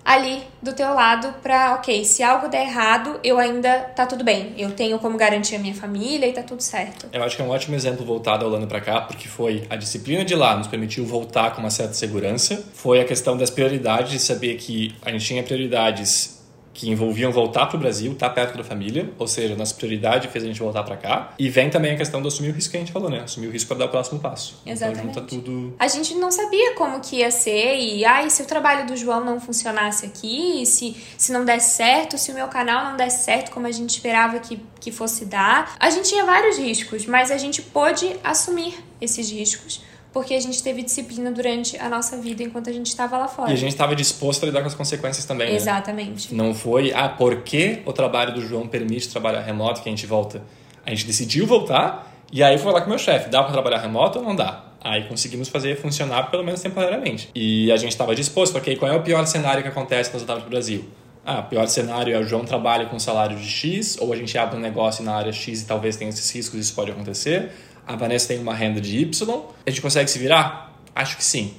[0.05, 4.55] ali do teu lado pra, ok, se algo der errado, eu ainda tá tudo bem.
[4.57, 7.07] Eu tenho como garantir a minha família e tá tudo certo.
[7.13, 9.77] Eu acho que é um ótimo exemplo voltar da Holanda para cá, porque foi a
[9.77, 12.65] disciplina de lá nos permitiu voltar com uma certa segurança.
[12.75, 16.40] Foi a questão das prioridades, de saber que a gente tinha prioridades
[16.73, 20.45] que envolviam voltar para o Brasil, estar perto da família, ou seja, nossa prioridade fez
[20.45, 21.35] a gente voltar para cá.
[21.39, 23.21] E vem também a questão do assumir o risco que a gente falou, né?
[23.21, 24.61] Assumir o risco para dar o próximo passo.
[24.65, 25.01] Exatamente.
[25.01, 25.75] Então junta tudo.
[25.79, 29.25] A gente não sabia como que ia ser e ai, se o trabalho do João
[29.25, 33.51] não funcionasse aqui, se, se não desse certo, se o meu canal não desse certo
[33.51, 35.75] como a gente esperava que, que fosse dar.
[35.79, 39.83] A gente tinha vários riscos, mas a gente pôde assumir esses riscos
[40.13, 43.51] porque a gente teve disciplina durante a nossa vida enquanto a gente estava lá fora.
[43.51, 45.57] E a gente estava disposto a lidar com as consequências também, né?
[45.57, 46.35] Exatamente.
[46.35, 50.43] Não foi, ah, porque o trabalho do João permite trabalhar remoto que a gente volta.
[50.85, 53.79] A gente decidiu voltar e aí foi lá com o meu chefe, dá para trabalhar
[53.79, 54.65] remoto ou não dá?
[54.83, 57.29] Aí conseguimos fazer funcionar pelo menos temporariamente.
[57.35, 60.25] E a gente estava disposto, ok, qual é o pior cenário que acontece quando eu
[60.25, 60.89] estava no Brasil?
[61.25, 64.37] Ah, o pior cenário é o João trabalha com salário de X, ou a gente
[64.39, 67.53] abre um negócio na área X e talvez tenha esses riscos, isso pode acontecer.
[67.87, 70.75] A Vanessa tem uma renda de Y, a gente consegue se virar?
[70.95, 71.55] Acho que sim.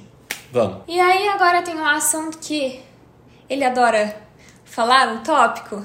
[0.52, 0.82] Vamos.
[0.86, 2.80] E aí agora tem um assunto que
[3.48, 4.16] ele adora
[4.64, 5.84] falar, um tópico.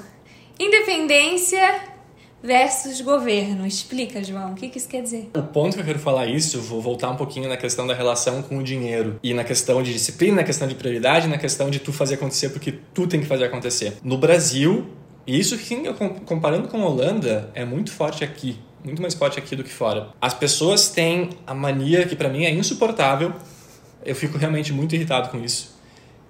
[0.58, 1.80] Independência
[2.42, 3.66] versus governo.
[3.66, 5.30] Explica, João, o que, que isso quer dizer?
[5.34, 8.42] O ponto que eu quero falar isso, vou voltar um pouquinho na questão da relação
[8.42, 11.78] com o dinheiro e na questão de disciplina, na questão de prioridade, na questão de
[11.78, 13.98] tu fazer acontecer porque tu tem que fazer acontecer.
[14.02, 14.86] No Brasil,
[15.26, 15.58] e isso
[16.24, 20.08] comparando com a Holanda, é muito forte aqui, muito mais forte aqui do que fora.
[20.20, 23.32] As pessoas têm a mania que pra mim é insuportável.
[24.04, 25.77] Eu fico realmente muito irritado com isso.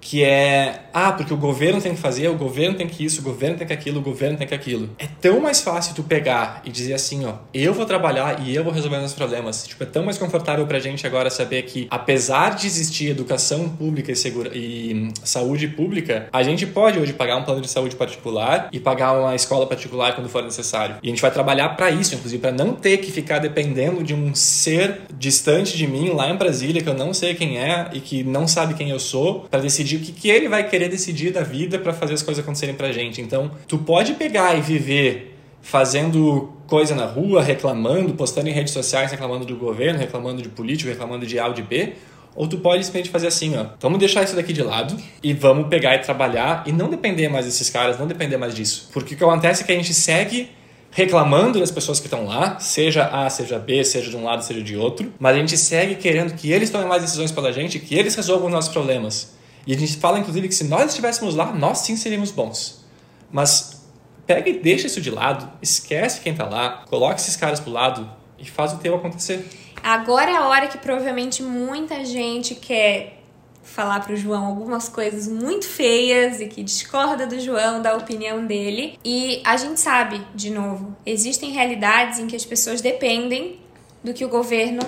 [0.01, 3.23] Que é, ah, porque o governo tem que fazer, o governo tem que isso, o
[3.23, 4.89] governo tem que aquilo, o governo tem que aquilo.
[4.97, 8.63] É tão mais fácil tu pegar e dizer assim, ó, eu vou trabalhar e eu
[8.63, 9.67] vou resolver meus problemas.
[9.67, 14.11] Tipo, é tão mais confortável pra gente agora saber que, apesar de existir educação pública
[14.11, 17.95] e, segura, e hum, saúde pública, a gente pode hoje pagar um plano de saúde
[17.95, 20.95] particular e pagar uma escola particular quando for necessário.
[21.03, 24.13] E a gente vai trabalhar pra isso, inclusive, pra não ter que ficar dependendo de
[24.13, 27.99] um ser distante de mim lá em Brasília que eu não sei quem é e
[27.99, 31.31] que não sabe quem eu sou, pra decidir o que, que ele vai querer decidir
[31.31, 33.21] da vida pra fazer as coisas acontecerem pra gente.
[33.21, 39.11] Então, tu pode pegar e viver fazendo coisa na rua, reclamando, postando em redes sociais,
[39.11, 41.93] reclamando do governo, reclamando de político, reclamando de A ou de B,
[42.35, 45.67] ou tu pode simplesmente fazer assim, ó, vamos deixar isso daqui de lado e vamos
[45.67, 48.89] pegar e trabalhar e não depender mais desses caras, não depender mais disso.
[48.93, 50.49] Porque o que acontece é que a gente segue
[50.91, 54.61] reclamando das pessoas que estão lá, seja A, seja B, seja de um lado, seja
[54.61, 57.95] de outro, mas a gente segue querendo que eles tomem mais decisões pela gente, que
[57.95, 59.37] eles resolvam os nossos problemas.
[59.69, 62.83] E a gente fala, inclusive, que se nós estivéssemos lá, nós sim seríamos bons.
[63.31, 63.83] Mas
[64.25, 68.09] pega e deixa isso de lado, esquece quem tá lá, coloca esses caras pro lado
[68.39, 69.47] e faz o teu acontecer.
[69.83, 73.21] Agora é a hora que provavelmente muita gente quer
[73.61, 78.97] falar pro João algumas coisas muito feias e que discorda do João, da opinião dele.
[79.05, 83.59] E a gente sabe, de novo, existem realidades em que as pessoas dependem
[84.03, 84.81] do que o governo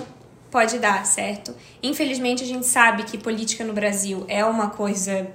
[0.52, 1.54] pode dar, certo?
[1.82, 5.26] Infelizmente a gente sabe que política no Brasil é uma coisa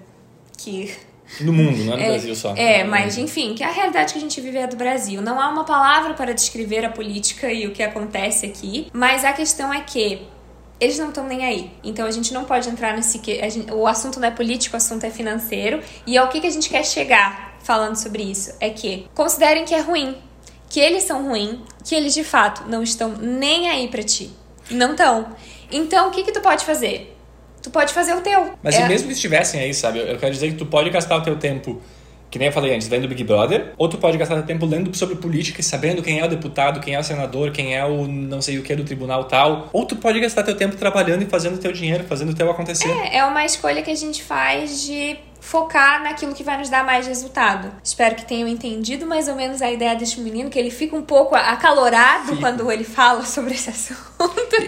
[0.56, 0.94] que
[1.42, 2.54] No mundo, não é no Brasil só.
[2.56, 5.20] é, mas enfim, que a realidade que a gente vive é do Brasil.
[5.22, 9.34] Não há uma palavra para descrever a política e o que acontece aqui, mas a
[9.34, 10.22] questão é que
[10.80, 11.72] eles não estão nem aí.
[11.84, 13.42] Então a gente não pode entrar nesse que
[13.74, 15.82] o assunto não é político, o assunto é financeiro.
[16.06, 19.74] E ao que, que a gente quer chegar falando sobre isso é que considerem que
[19.74, 20.16] é ruim,
[20.70, 24.30] que eles são ruins, que eles de fato não estão nem aí pra ti.
[24.72, 25.36] Não estão.
[25.72, 27.16] Então o que que tu pode fazer?
[27.62, 28.54] Tu pode fazer o teu.
[28.64, 30.00] Mas É- e mesmo que estivessem aí, sabe?
[30.00, 31.82] Eu quero dizer que tu pode gastar o teu tempo
[32.30, 34.96] que nem eu falei antes, vendo Big Brother, ou tu pode gastar teu tempo lendo
[34.96, 38.08] sobre política e sabendo quem é o deputado, quem é o senador, quem é o
[38.08, 41.26] não sei o que do tribunal tal, ou tu pode gastar teu tempo trabalhando e
[41.26, 42.90] fazendo teu dinheiro, fazendo o teu acontecer.
[42.90, 46.84] É, é uma escolha que a gente faz de focar naquilo que vai nos dar
[46.84, 47.72] mais resultado.
[47.82, 51.02] Espero que tenham entendido mais ou menos a ideia deste menino, que ele fica um
[51.02, 52.42] pouco acalorado Fico.
[52.42, 53.98] quando ele fala sobre esse assunto.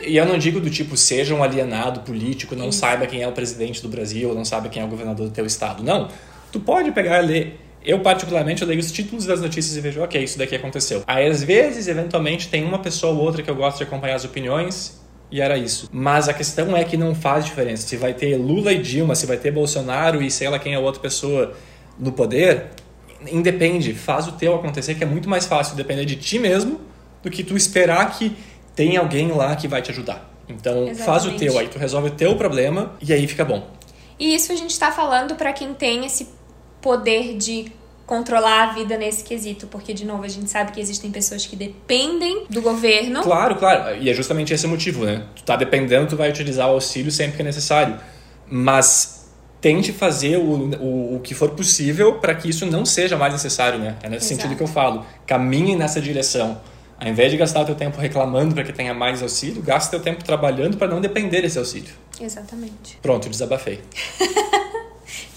[0.06, 2.80] E eu não digo do tipo, seja um alienado político, não Isso.
[2.80, 5.46] saiba quem é o presidente do Brasil, não saiba quem é o governador do teu
[5.46, 5.84] estado.
[5.84, 6.08] Não
[6.52, 7.60] tu pode pegar e ler.
[7.84, 11.02] Eu, particularmente, eu leio os títulos das notícias e vejo, ok, isso daqui aconteceu.
[11.08, 14.26] Aí, às vezes, eventualmente, tem uma pessoa ou outra que eu gosto de acompanhar as
[14.26, 15.00] opiniões,
[15.32, 15.88] e era isso.
[15.92, 17.88] Mas a questão é que não faz diferença.
[17.88, 20.80] Se vai ter Lula e Dilma, se vai ter Bolsonaro e sei lá quem é
[20.80, 21.54] outra pessoa
[21.98, 22.70] no poder,
[23.32, 26.82] independe, faz o teu acontecer, que é muito mais fácil depender de ti mesmo
[27.22, 28.36] do que tu esperar que
[28.76, 30.30] tem alguém lá que vai te ajudar.
[30.48, 31.04] Então, Exatamente.
[31.04, 33.68] faz o teu, aí tu resolve o teu problema e aí fica bom.
[34.18, 36.28] E isso a gente está falando para quem tem esse
[36.82, 37.72] poder de
[38.06, 41.56] controlar a vida nesse quesito, porque de novo a gente sabe que existem pessoas que
[41.56, 43.22] dependem do governo.
[43.22, 45.26] Claro, claro, e é justamente esse o motivo, né?
[45.36, 48.00] Tu tá dependendo, tu vai utilizar o auxílio sempre que é necessário,
[48.48, 49.30] mas
[49.62, 53.78] tente fazer o, o, o que for possível para que isso não seja mais necessário,
[53.78, 53.96] né?
[54.02, 54.42] É nesse Exato.
[54.42, 55.06] sentido que eu falo.
[55.28, 56.60] Caminhe nessa direção.
[57.00, 60.00] Ao invés de gastar o teu tempo reclamando para que tenha mais auxílio, gaste teu
[60.00, 61.94] tempo trabalhando para não depender desse auxílio.
[62.20, 62.98] Exatamente.
[63.02, 63.80] Pronto, desabafei.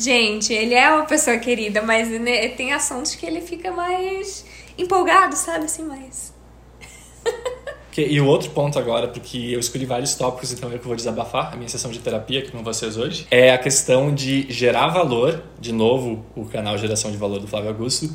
[0.02, 4.44] Gente, ele é uma pessoa querida, mas né, tem assuntos que ele fica mais
[4.76, 5.66] empolgado, sabe?
[5.66, 6.34] Assim, mais.
[7.96, 10.96] e o outro ponto agora, porque eu escolhi vários tópicos, então é que eu vou
[10.96, 14.88] desabafar a minha sessão de terapia aqui com vocês hoje, é a questão de gerar
[14.88, 18.10] valor, de novo, o canal Geração de Valor do Flávio Augusto,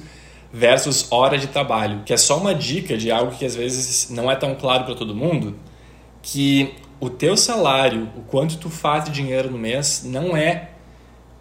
[0.52, 4.30] versus hora de trabalho, que é só uma dica de algo que às vezes não
[4.30, 5.56] é tão claro para todo mundo,
[6.22, 10.72] que o teu salário, o quanto tu faz de dinheiro no mês, não é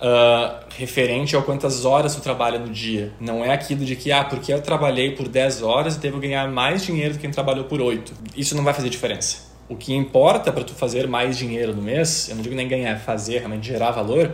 [0.00, 3.12] uh, referente ao quantas horas tu trabalha no dia.
[3.20, 6.84] Não é aquilo de que, ah, porque eu trabalhei por 10 horas, devo ganhar mais
[6.84, 8.12] dinheiro do que quem trabalhou por 8.
[8.36, 9.46] Isso não vai fazer diferença.
[9.68, 12.96] O que importa para tu fazer mais dinheiro no mês, eu não digo nem ganhar,
[13.00, 14.32] fazer, realmente gerar valor,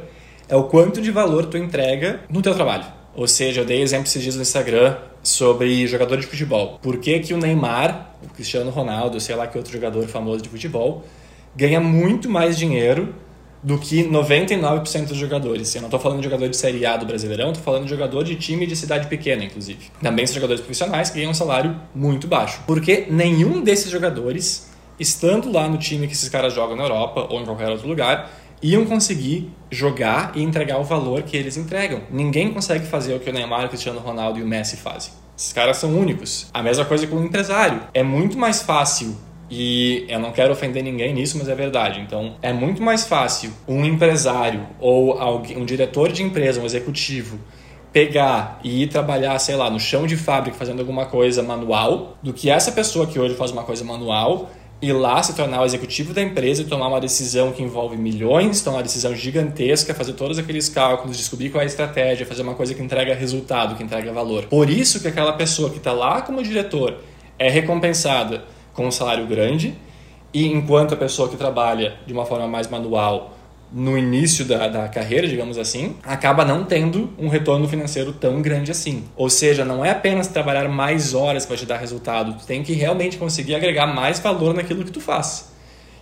[0.49, 2.85] é o quanto de valor tu entrega no teu trabalho.
[3.15, 6.79] Ou seja, eu dei exemplo esses dias no Instagram sobre jogador de futebol.
[6.83, 10.49] Por que, que o Neymar, o Cristiano Ronaldo, sei lá que outro jogador famoso de
[10.49, 11.05] futebol,
[11.55, 13.15] ganha muito mais dinheiro
[13.63, 15.75] do que 99% dos jogadores.
[15.75, 18.25] Eu não estou falando de jogador de Série A do Brasileirão, estou falando de jogador
[18.25, 19.91] de time de cidade pequena, inclusive.
[20.03, 22.61] Também são jogadores profissionais que ganham um salário muito baixo.
[22.67, 27.41] Porque nenhum desses jogadores, estando lá no time que esses caras jogam na Europa ou
[27.41, 32.03] em qualquer outro lugar, iam conseguir jogar e entregar o valor que eles entregam.
[32.11, 35.13] Ninguém consegue fazer o que o Neymar, o Cristiano Ronaldo e o Messi fazem.
[35.37, 36.47] Esses caras são únicos.
[36.55, 37.83] A mesma coisa com o empresário.
[37.95, 39.17] É muito mais fácil
[39.55, 42.01] e eu não quero ofender ninguém nisso, mas é verdade.
[42.01, 47.39] Então, é muito mais fácil um empresário ou alguém, um diretor de empresa, um executivo,
[47.93, 52.33] pegar e ir trabalhar, sei lá, no chão de fábrica fazendo alguma coisa manual, do
[52.33, 54.51] que essa pessoa que hoje faz uma coisa manual
[54.81, 58.63] ir lá se tornar o executivo da empresa e tomar uma decisão que envolve milhões,
[58.63, 62.55] tomar uma decisão gigantesca, fazer todos aqueles cálculos, descobrir qual é a estratégia, fazer uma
[62.55, 64.47] coisa que entrega resultado, que entrega valor.
[64.47, 67.01] Por isso que aquela pessoa que está lá como diretor
[67.39, 69.75] é recompensada com um salário grande,
[70.33, 73.37] e enquanto a pessoa que trabalha de uma forma mais manual
[73.73, 78.71] no início da, da carreira, digamos assim, acaba não tendo um retorno financeiro tão grande
[78.71, 79.05] assim.
[79.17, 82.73] Ou seja, não é apenas trabalhar mais horas vai te dar resultado, tu tem que
[82.75, 85.53] realmente conseguir agregar mais valor naquilo que tu faz.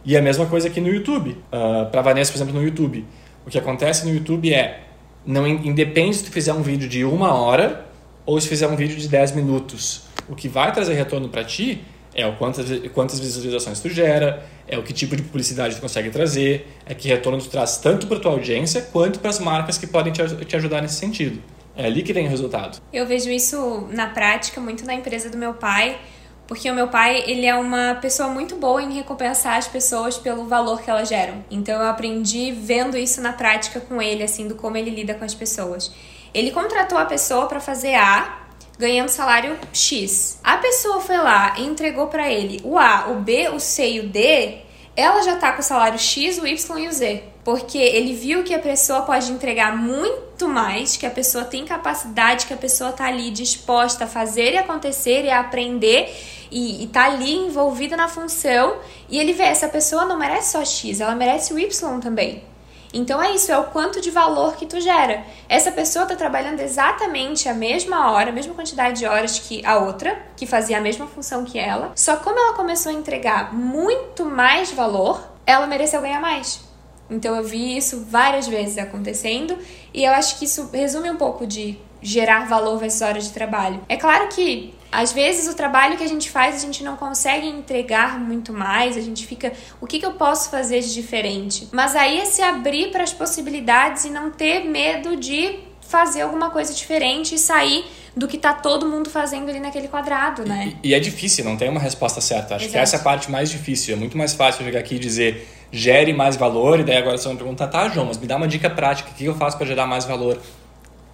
[0.04, 1.36] E a mesma coisa aqui no YouTube.
[1.52, 3.04] Uh, Para Vanessa, por exemplo, no YouTube.
[3.46, 4.80] O que acontece no YouTube é,
[5.26, 7.86] não independe se tu fizer um vídeo de uma hora
[8.24, 10.02] ou se fizer um vídeo de 10 minutos.
[10.28, 11.82] O que vai trazer retorno para ti
[12.14, 16.11] é o quantas, quantas visualizações tu gera, é o que tipo de publicidade tu consegue
[16.11, 19.86] trazer, é que retorno tu traz tanto para tua audiência quanto para as marcas que
[19.86, 21.40] podem te, te ajudar nesse sentido.
[21.76, 22.80] É ali que vem o resultado.
[22.92, 25.98] Eu vejo isso na prática muito na empresa do meu pai,
[26.46, 30.46] porque o meu pai, ele é uma pessoa muito boa em recompensar as pessoas pelo
[30.46, 31.44] valor que elas geram.
[31.48, 35.24] Então eu aprendi vendo isso na prática com ele, assim, do como ele lida com
[35.24, 35.94] as pessoas.
[36.34, 38.39] Ele contratou a pessoa para fazer A,
[38.80, 40.40] ganhando salário X.
[40.42, 44.00] A pessoa foi lá e entregou para ele o A, o B, o C e
[44.00, 44.56] o D,
[44.96, 47.22] ela já tá com o salário X, o Y e o Z.
[47.44, 52.46] Porque ele viu que a pessoa pode entregar muito mais, que a pessoa tem capacidade,
[52.46, 56.14] que a pessoa tá ali disposta a fazer e acontecer e a aprender
[56.50, 58.78] e, e tá ali envolvida na função.
[59.08, 62.49] E ele vê, essa pessoa não merece só X, ela merece o Y também.
[62.93, 65.24] Então é isso, é o quanto de valor que tu gera.
[65.49, 69.78] Essa pessoa está trabalhando exatamente a mesma hora, a mesma quantidade de horas que a
[69.78, 71.93] outra, que fazia a mesma função que ela.
[71.95, 76.68] Só como ela começou a entregar muito mais valor, ela mereceu ganhar mais.
[77.09, 79.57] Então eu vi isso várias vezes acontecendo
[79.93, 83.80] e eu acho que isso resume um pouco de gerar valor versus hora de trabalho.
[83.88, 87.47] É claro que às vezes o trabalho que a gente faz a gente não consegue
[87.47, 91.68] entregar muito mais, a gente fica, o que, que eu posso fazer de diferente?
[91.72, 96.51] Mas aí é se abrir para as possibilidades e não ter medo de fazer alguma
[96.51, 97.84] coisa diferente e sair
[98.16, 100.76] do que tá todo mundo fazendo ali naquele quadrado, né?
[100.82, 102.57] E, e é difícil, não tem uma resposta certa.
[102.57, 102.72] Acho Exato.
[102.72, 103.95] que essa é a parte mais difícil.
[103.95, 107.24] É muito mais fácil chegar aqui e dizer gere mais valor, e daí agora você
[107.24, 109.57] vai me perguntar, tá, João, mas me dá uma dica prática, o que eu faço
[109.57, 110.41] para gerar mais valor?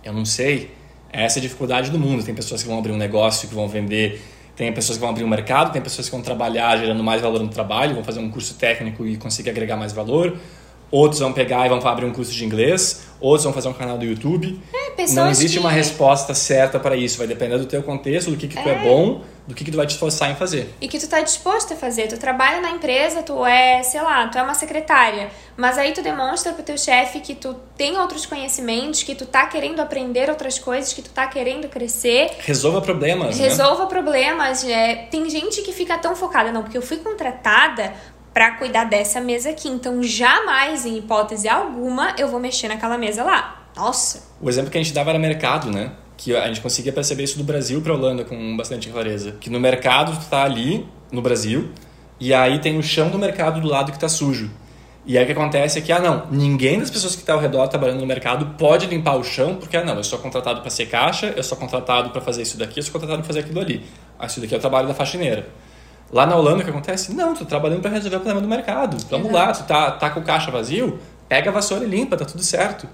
[0.02, 0.70] Eu não sei.
[1.16, 2.22] Essa é a dificuldade do mundo.
[2.22, 4.20] Tem pessoas que vão abrir um negócio, que vão vender,
[4.54, 7.42] tem pessoas que vão abrir um mercado, tem pessoas que vão trabalhar gerando mais valor
[7.42, 10.36] no trabalho, vão fazer um curso técnico e conseguir agregar mais valor.
[10.90, 13.98] Outros vão pegar e vão abrir um curso de inglês, outros vão fazer um canal
[13.98, 14.60] do YouTube.
[14.72, 15.60] É, não existe que...
[15.60, 18.72] uma resposta certa para isso, vai depender do teu contexto, do que, que tu é.
[18.72, 20.74] é bom, do que, que tu vai te esforçar em fazer.
[20.80, 22.08] E que tu tá disposto a fazer.
[22.08, 26.02] Tu trabalha na empresa, tu é, sei lá, tu é uma secretária, mas aí tu
[26.02, 30.58] demonstra pro teu chefe que tu tem outros conhecimentos, que tu tá querendo aprender outras
[30.58, 32.30] coisas, que tu tá querendo crescer.
[32.40, 33.44] Resolva problemas, né?
[33.44, 33.88] Resolva né?
[33.88, 34.64] problemas.
[34.64, 37.94] É, tem gente que fica tão focada, não, porque eu fui contratada
[38.34, 39.68] para cuidar dessa mesa aqui.
[39.68, 43.62] Então, jamais, em hipótese alguma, eu vou mexer naquela mesa lá.
[43.76, 44.24] Nossa!
[44.40, 45.92] O exemplo que a gente dava era mercado, né?
[46.16, 49.32] Que a gente conseguia perceber isso do Brasil para Holanda com bastante clareza.
[49.40, 51.70] Que no mercado tu tá ali, no Brasil,
[52.18, 54.50] e aí tem o chão do mercado do lado que tá sujo.
[55.04, 57.38] E aí o que acontece é que, ah não, ninguém das pessoas que está ao
[57.38, 60.70] redor trabalhando no mercado pode limpar o chão, porque, ah não, eu sou contratado para
[60.70, 63.60] ser caixa, eu sou contratado para fazer isso daqui, eu sou contratado para fazer aquilo
[63.60, 63.84] ali.
[64.18, 65.46] Ah, isso daqui é o trabalho da faxineira.
[66.10, 67.14] Lá na Holanda, o que acontece?
[67.14, 68.96] Não, tu tá trabalhando para resolver o problema do mercado.
[69.08, 70.98] Vamos lá, tu tá, tá com o caixa vazio,
[71.28, 72.88] pega a vassoura e limpa, tá tudo certo.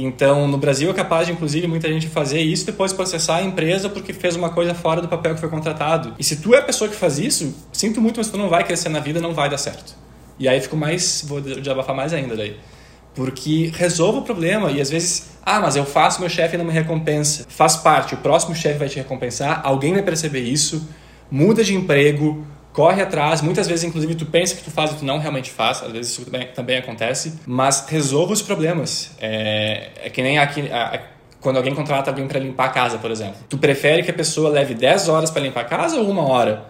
[0.00, 3.88] Então, no Brasil é capaz de, inclusive, muita gente fazer isso depois processar a empresa
[3.88, 6.14] porque fez uma coisa fora do papel que foi contratado.
[6.18, 8.64] E se tu é a pessoa que faz isso, sinto muito, mas tu não vai
[8.64, 9.96] crescer na vida, não vai dar certo.
[10.38, 12.56] E aí fico mais, vou desabafar mais ainda daí.
[13.14, 16.72] Porque resolva o problema e às vezes, ah, mas eu faço, meu chefe não me
[16.72, 17.44] recompensa.
[17.48, 20.86] Faz parte, o próximo chefe vai te recompensar, alguém vai perceber isso
[21.30, 22.46] muda de emprego,
[22.78, 23.42] corre atrás.
[23.42, 25.82] Muitas vezes, inclusive, tu pensa que tu faz e tu não realmente faz.
[25.82, 27.34] Às vezes isso também, também acontece.
[27.44, 29.10] Mas resolva os problemas.
[29.20, 30.70] É, é que nem aqui...
[30.70, 31.00] A,
[31.40, 33.34] quando alguém contrata alguém para limpar a casa, por exemplo.
[33.48, 36.66] Tu prefere que a pessoa leve 10 horas para limpar a casa ou uma hora?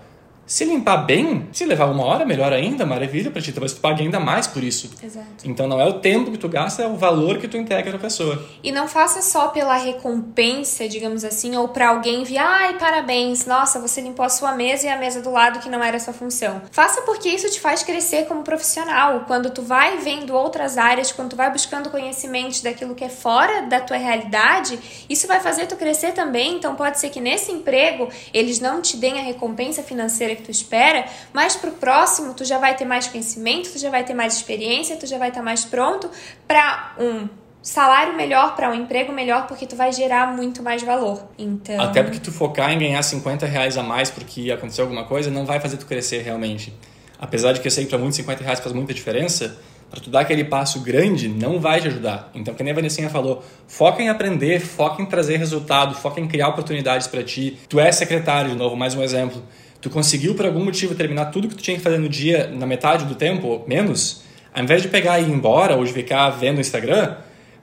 [0.49, 3.53] Se limpar bem, se levar uma hora, melhor ainda, maravilha para ti.
[3.53, 4.91] Talvez tu pague ainda mais por isso.
[5.03, 5.27] Exato.
[5.45, 7.99] Então não é o tempo que tu gasta, é o valor que tu entrega pra
[7.99, 8.43] pessoa.
[8.63, 13.79] E não faça só pela recompensa, digamos assim, ou para alguém vir, ai, parabéns, nossa,
[13.79, 16.15] você limpou a sua mesa e a mesa do lado que não era a sua
[16.15, 16.63] função.
[16.71, 19.25] Faça porque isso te faz crescer como profissional.
[19.27, 23.67] Quando tu vai vendo outras áreas, quando tu vai buscando conhecimentos daquilo que é fora
[23.67, 24.79] da tua realidade,
[25.11, 26.55] isso vai fazer tu crescer também.
[26.55, 30.51] Então pode ser que nesse emprego eles não te deem a recompensa financeira que tu
[30.51, 34.37] espera, mas pro próximo tu já vai ter mais conhecimento, tu já vai ter mais
[34.37, 36.11] experiência, tu já vai estar mais pronto
[36.47, 37.29] para um
[37.61, 41.29] salário melhor para um emprego melhor porque tu vai gerar muito mais valor.
[41.39, 45.31] Então até porque tu focar em ganhar 50 reais a mais porque aconteceu alguma coisa
[45.31, 46.73] não vai fazer tu crescer realmente.
[47.19, 49.59] Apesar de que eu sei que para muitos 50 reais faz muita diferença,
[49.91, 52.31] para tu dar aquele passo grande não vai te ajudar.
[52.35, 56.29] Então, que nem a Vanessinha falou, foca em aprender, foca em trazer resultado, foca em
[56.29, 57.59] criar oportunidades para ti.
[57.69, 59.43] Tu é secretário, de novo, mais um exemplo
[59.81, 62.67] tu conseguiu por algum motivo terminar tudo que tu tinha que fazer no dia na
[62.67, 64.23] metade do tempo, menos,
[64.55, 67.17] ao invés de pegar e ir embora ou de ficar vendo o Instagram,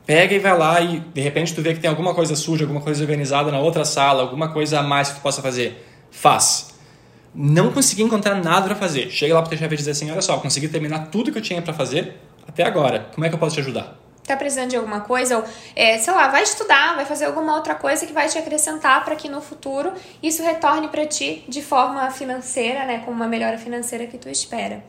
[0.06, 2.82] pega e vai lá e de repente tu vê que tem alguma coisa suja, alguma
[2.82, 5.86] coisa organizada na outra sala, alguma coisa a mais que tu possa fazer.
[6.12, 6.74] Faz.
[7.34, 9.10] Não consegui encontrar nada para fazer.
[9.10, 11.42] Chega lá pro teu chefe e diz assim: olha só, consegui terminar tudo que eu
[11.42, 12.16] tinha para fazer
[12.48, 13.08] até agora.
[13.14, 14.05] Como é que eu posso te ajudar?
[14.26, 15.44] Tá precisando de alguma coisa, ou
[15.76, 19.16] é, sei lá, vai estudar, vai fazer alguma outra coisa que vai te acrescentar para
[19.16, 24.08] que no futuro isso retorne para ti de forma financeira, né, com uma melhora financeira
[24.08, 24.84] que tu espera.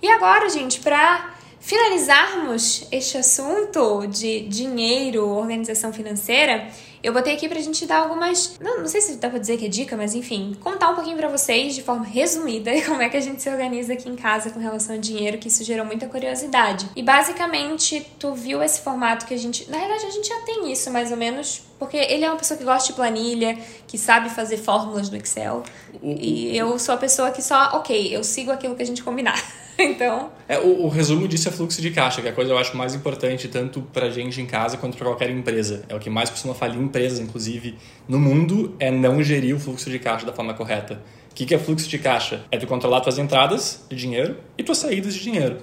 [0.00, 6.68] E agora, gente, para finalizarmos este assunto de dinheiro, organização financeira,
[7.02, 8.58] eu botei aqui pra gente dar algumas.
[8.60, 11.16] Não, não sei se dá pra dizer que é dica, mas enfim, contar um pouquinho
[11.16, 14.50] pra vocês de forma resumida como é que a gente se organiza aqui em casa
[14.50, 16.88] com relação ao dinheiro, que isso gerou muita curiosidade.
[16.96, 19.70] E basicamente, tu viu esse formato que a gente.
[19.70, 22.58] Na verdade, a gente já tem isso mais ou menos, porque ele é uma pessoa
[22.58, 23.56] que gosta de planilha,
[23.86, 25.62] que sabe fazer fórmulas no Excel.
[26.02, 29.40] E eu sou a pessoa que só, ok, eu sigo aquilo que a gente combinar.
[29.78, 30.30] então.
[30.48, 32.76] É, o, o, resumo disso é fluxo de caixa, que é a coisa eu acho
[32.76, 35.84] mais importante tanto pra gente em casa quanto para qualquer empresa.
[35.88, 39.88] É o que mais costuma falir empresas, inclusive, no mundo, é não gerir o fluxo
[39.88, 41.00] de caixa da forma correta.
[41.30, 42.44] O que, que é fluxo de caixa?
[42.50, 45.58] É tu controlar tuas entradas de dinheiro e tuas saídas de dinheiro.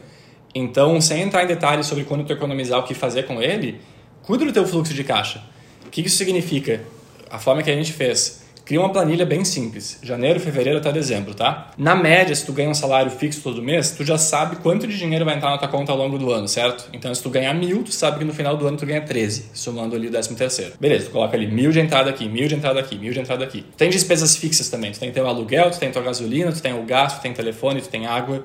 [0.53, 3.82] Então, sem entrar em detalhes sobre quando tu economizar o que fazer com ele,
[4.24, 5.43] cuida do teu fluxo de caixa.
[5.86, 6.84] O que isso significa?
[7.30, 11.36] A forma que a gente fez Cria uma planilha bem simples, janeiro, fevereiro até dezembro,
[11.36, 11.70] tá?
[11.78, 14.98] Na média, se tu ganha um salário fixo todo mês, tu já sabe quanto de
[14.98, 16.90] dinheiro vai entrar na tua conta ao longo do ano, certo?
[16.92, 19.52] Então, se tu ganhar mil, tu sabe que no final do ano tu ganha 13,
[19.54, 20.74] somando ali o décimo terceiro.
[20.80, 23.44] Beleza, tu coloca ali mil de entrada aqui, mil de entrada aqui, mil de entrada
[23.44, 23.64] aqui.
[23.78, 26.82] Tem despesas fixas também, tu tem teu aluguel, tu tem tua gasolina, tu tem o
[26.86, 28.44] gás, tu tem telefone, tu tem água,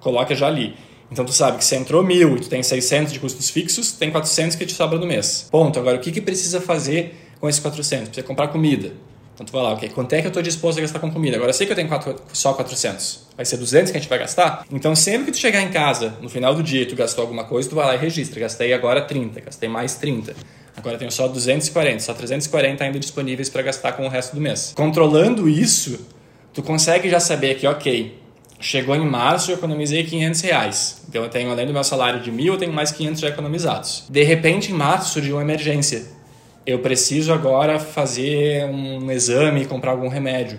[0.00, 0.74] coloca já ali.
[1.10, 4.10] Então tu sabe que se entrou mil e tu tem 600 de custos fixos, tem
[4.10, 5.46] 400 que te sobra no mês.
[5.50, 5.78] Ponto.
[5.78, 8.08] Agora, o que, que precisa fazer com esses 400?
[8.08, 8.92] Precisa comprar comida
[9.40, 11.36] então tu vai lá, ok, quanto é que eu estou disposto a gastar com comida?
[11.36, 14.10] Agora eu sei que eu tenho quatro, só 400, vai ser 200 que a gente
[14.10, 14.66] vai gastar?
[14.70, 17.66] Então sempre que tu chegar em casa, no final do dia, tu gastou alguma coisa,
[17.66, 18.38] tu vai lá e registra.
[18.38, 20.34] Gastei agora 30, gastei mais 30.
[20.76, 24.74] Agora tenho só 240, só 340 ainda disponíveis para gastar com o resto do mês.
[24.76, 26.06] Controlando isso,
[26.52, 28.19] tu consegue já saber que, ok,
[28.60, 31.02] chegou em março, eu economizei 500 reais.
[31.08, 34.04] Então eu tenho, além do meu salário de mil, eu tenho mais 500 já economizados.
[34.08, 36.20] De repente, em março, surgiu uma emergência
[36.66, 40.58] eu preciso agora fazer um exame, comprar algum remédio.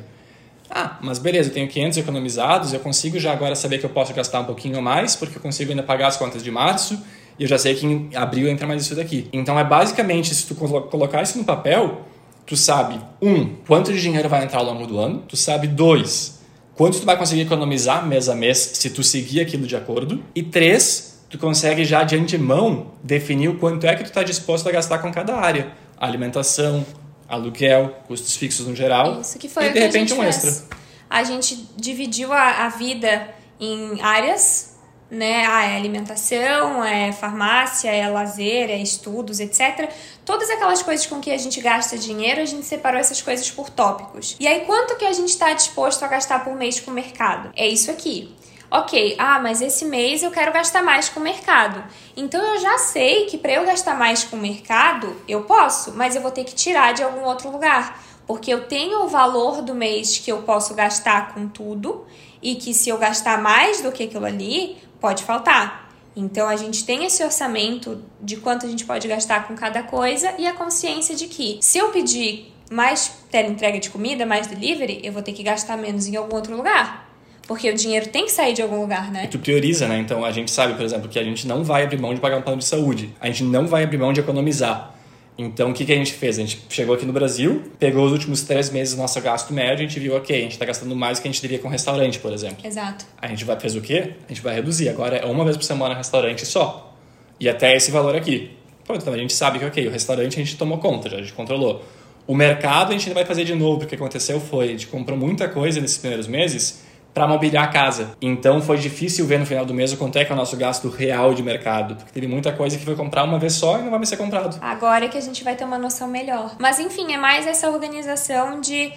[0.70, 4.14] Ah, mas beleza, eu tenho 500 economizados, eu consigo já agora saber que eu posso
[4.14, 7.02] gastar um pouquinho mais, porque eu consigo ainda pagar as contas de março,
[7.38, 9.28] e eu já sei que em abril entra mais isso daqui.
[9.34, 12.02] Então é basicamente, se tu colocar isso no papel,
[12.46, 16.41] tu sabe, um, quanto de dinheiro vai entrar ao longo do ano, tu sabe, dois,
[16.76, 20.44] quanto tu vai conseguir economizar mês a mês se tu seguir aquilo de acordo, e
[20.44, 24.72] três, tu consegue já de antemão definir o quanto é que tu está disposto a
[24.72, 26.84] gastar com cada área alimentação,
[27.30, 29.22] aluguel, custos fixos no geral.
[29.22, 30.44] Isso que foi e de que repente a gente um fez.
[30.44, 30.78] extra.
[31.08, 34.71] A gente dividiu a, a vida em áreas,
[35.12, 35.46] né?
[35.46, 39.92] Ah, é alimentação, é farmácia, é lazer, é estudos, etc.
[40.26, 43.70] Todas aquelas coisas com que a gente gasta dinheiro, a gente separou essas coisas por
[43.70, 44.38] tópicos.
[44.40, 47.52] E aí, quanto que a gente está disposto a gastar por mês com o mercado?
[47.56, 48.34] É isso aqui
[48.72, 51.84] ok, ah, mas esse mês eu quero gastar mais com o mercado.
[52.16, 56.16] Então eu já sei que para eu gastar mais com o mercado, eu posso, mas
[56.16, 58.02] eu vou ter que tirar de algum outro lugar.
[58.26, 62.06] Porque eu tenho o valor do mês que eu posso gastar com tudo
[62.42, 65.90] e que se eu gastar mais do que aquilo ali, pode faltar.
[66.16, 70.34] Então a gente tem esse orçamento de quanto a gente pode gastar com cada coisa
[70.38, 75.12] e a consciência de que se eu pedir mais entrega de comida, mais delivery, eu
[75.12, 77.10] vou ter que gastar menos em algum outro lugar.
[77.48, 79.26] Porque o dinheiro tem que sair de algum lugar, né?
[79.26, 79.98] E tu prioriza, né?
[79.98, 82.38] Então a gente sabe, por exemplo, que a gente não vai abrir mão de pagar
[82.38, 83.14] um plano de saúde.
[83.20, 84.94] A gente não vai abrir mão de economizar.
[85.38, 86.38] Então, o que, que a gente fez?
[86.38, 89.86] A gente chegou aqui no Brasil, pegou os últimos três meses do nosso gasto médio,
[89.86, 91.68] a gente viu, ok, a gente está gastando mais do que a gente devia com
[91.68, 92.66] restaurante, por exemplo.
[92.66, 93.06] Exato.
[93.20, 94.14] A gente vai fez o quê?
[94.26, 94.90] A gente vai reduzir.
[94.90, 96.96] Agora é uma vez por semana restaurante só.
[97.40, 98.52] E até esse valor aqui.
[98.86, 101.22] Pô, então a gente sabe que, ok, o restaurante a gente tomou conta, já, a
[101.22, 101.84] gente controlou.
[102.28, 104.72] O mercado a gente ainda vai fazer de novo, porque o que aconteceu foi, a
[104.72, 106.81] gente comprou muita coisa nesses primeiros meses
[107.14, 108.16] para mobiliar a casa.
[108.22, 110.56] Então foi difícil ver no final do mês o quanto é que é o nosso
[110.58, 113.82] gasto real de mercado, porque teve muita coisa que foi comprar uma vez só e
[113.82, 114.58] não vai mais ser comprado.
[114.62, 116.56] Agora é que a gente vai ter uma noção melhor.
[116.60, 118.94] Mas enfim, é mais essa organização de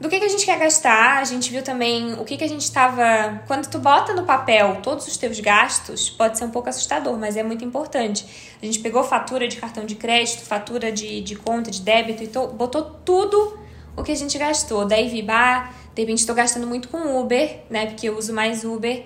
[0.00, 1.18] do que, que a gente quer gastar.
[1.18, 3.42] A gente viu também o que, que a gente estava.
[3.46, 7.36] Quando tu bota no papel todos os teus gastos, pode ser um pouco assustador, mas
[7.36, 8.26] é muito importante.
[8.62, 12.26] A gente pegou fatura de cartão de crédito, fatura de, de conta, de débito e
[12.26, 13.58] to, botou tudo
[13.96, 14.84] o que a gente gastou.
[14.84, 17.86] Daí vi, bah, de repente estou gastando muito com Uber, né?
[17.86, 19.04] Porque eu uso mais Uber.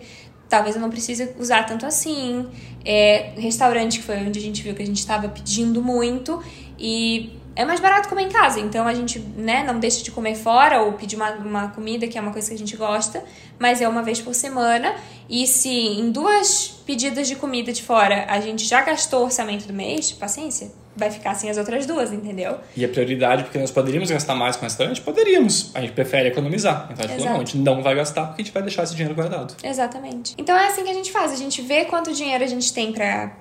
[0.49, 2.49] Talvez eu não precise usar tanto assim.
[2.85, 6.43] É, restaurante, que foi onde a gente viu que a gente estava pedindo muito.
[6.79, 10.37] E é mais barato comer em casa, então a gente né, não deixa de comer
[10.37, 13.23] fora ou pedir uma, uma comida, que é uma coisa que a gente gosta,
[13.59, 14.95] mas é uma vez por semana.
[15.29, 19.67] E se em duas pedidas de comida de fora a gente já gastou o orçamento
[19.67, 22.59] do mês, paciência vai ficar sem as outras duas, entendeu?
[22.77, 25.01] E a prioridade, porque nós poderíamos gastar mais com restaurante?
[25.01, 25.71] Poderíamos.
[25.75, 26.89] A gente prefere economizar.
[26.91, 28.83] Então a gente falou, não, a gente não vai gastar porque a gente vai deixar
[28.83, 29.55] esse dinheiro guardado.
[29.63, 30.35] Exatamente.
[30.37, 31.33] Então é assim que a gente faz.
[31.33, 33.33] A gente vê quanto dinheiro a gente tem para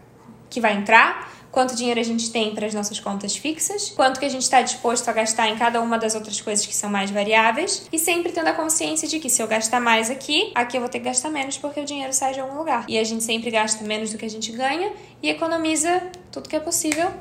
[0.50, 4.26] que vai entrar, quanto dinheiro a gente tem para as nossas contas fixas, quanto que
[4.26, 7.12] a gente está disposto a gastar em cada uma das outras coisas que são mais
[7.12, 10.82] variáveis, e sempre tendo a consciência de que se eu gastar mais aqui, aqui eu
[10.82, 12.86] vou ter que gastar menos porque o dinheiro sai de algum lugar.
[12.88, 14.92] E a gente sempre gasta menos do que a gente ganha
[15.22, 16.02] e economiza
[16.32, 17.12] tudo que é possível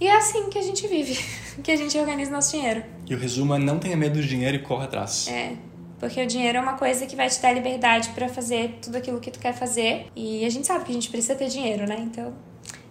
[0.00, 1.18] e é assim que a gente vive,
[1.62, 2.82] que a gente organiza nosso dinheiro.
[3.08, 5.26] E o resumo é não tenha medo do dinheiro e corra atrás.
[5.28, 5.52] É,
[5.98, 9.18] porque o dinheiro é uma coisa que vai te dar liberdade para fazer tudo aquilo
[9.20, 10.06] que tu quer fazer.
[10.14, 11.96] E a gente sabe que a gente precisa ter dinheiro, né?
[12.00, 12.34] Então,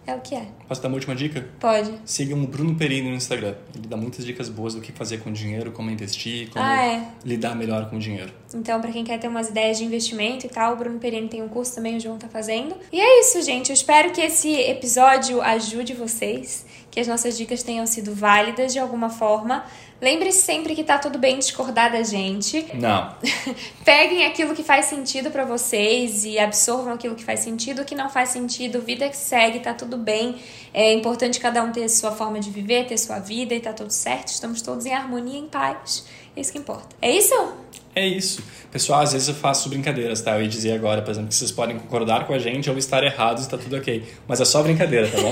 [0.07, 0.45] é o que é.
[0.67, 1.47] Posso dar uma última dica?
[1.59, 1.91] Pode.
[2.05, 3.55] Sigam o Bruno Perini no Instagram.
[3.75, 6.83] Ele dá muitas dicas boas do que fazer com o dinheiro, como investir, como Ah,
[6.85, 7.07] é.
[7.23, 8.31] lidar melhor com o dinheiro.
[8.53, 11.41] Então, para quem quer ter umas ideias de investimento e tal, o Bruno Perini tem
[11.43, 12.75] um curso também, o João tá fazendo.
[12.91, 13.69] E é isso, gente.
[13.69, 16.65] Eu espero que esse episódio ajude vocês,
[16.95, 19.65] que as nossas dicas tenham sido válidas de alguma forma
[20.01, 22.65] Lembre-se sempre que tá tudo bem discordar da gente.
[22.75, 23.15] Não.
[23.85, 27.95] Peguem aquilo que faz sentido para vocês e absorvam aquilo que faz sentido, o que
[27.95, 30.35] não faz sentido, vida que segue, tá tudo bem.
[30.73, 33.89] É importante cada um ter sua forma de viver, ter sua vida e tá tudo
[33.89, 34.27] certo.
[34.27, 36.05] Estamos todos em harmonia, em paz.
[36.35, 36.95] É isso que importa.
[37.01, 37.33] É isso?
[37.95, 38.43] É isso.
[38.71, 40.35] Pessoal, às vezes eu faço brincadeiras, tá?
[40.35, 43.01] Eu ia dizer agora, por exemplo, que vocês podem concordar com a gente ou estar
[43.03, 44.03] errados e tá tudo ok.
[44.27, 45.31] Mas é só brincadeira, tá bom?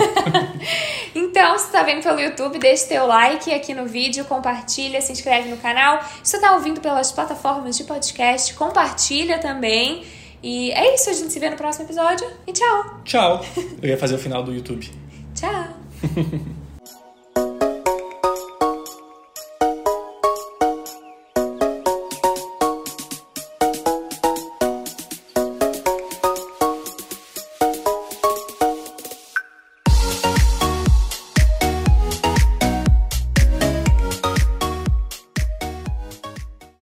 [1.13, 5.49] então, se tá vendo pelo YouTube, deixa teu like aqui no vídeo, compartilha, se inscreve
[5.49, 6.01] no canal.
[6.23, 10.05] Se você tá ouvindo pelas plataformas de podcast, compartilha também.
[10.41, 13.01] E é isso, a gente se vê no próximo episódio e tchau!
[13.03, 13.45] Tchau!
[13.81, 14.89] Eu ia fazer o final do YouTube.
[15.35, 15.67] Tchau!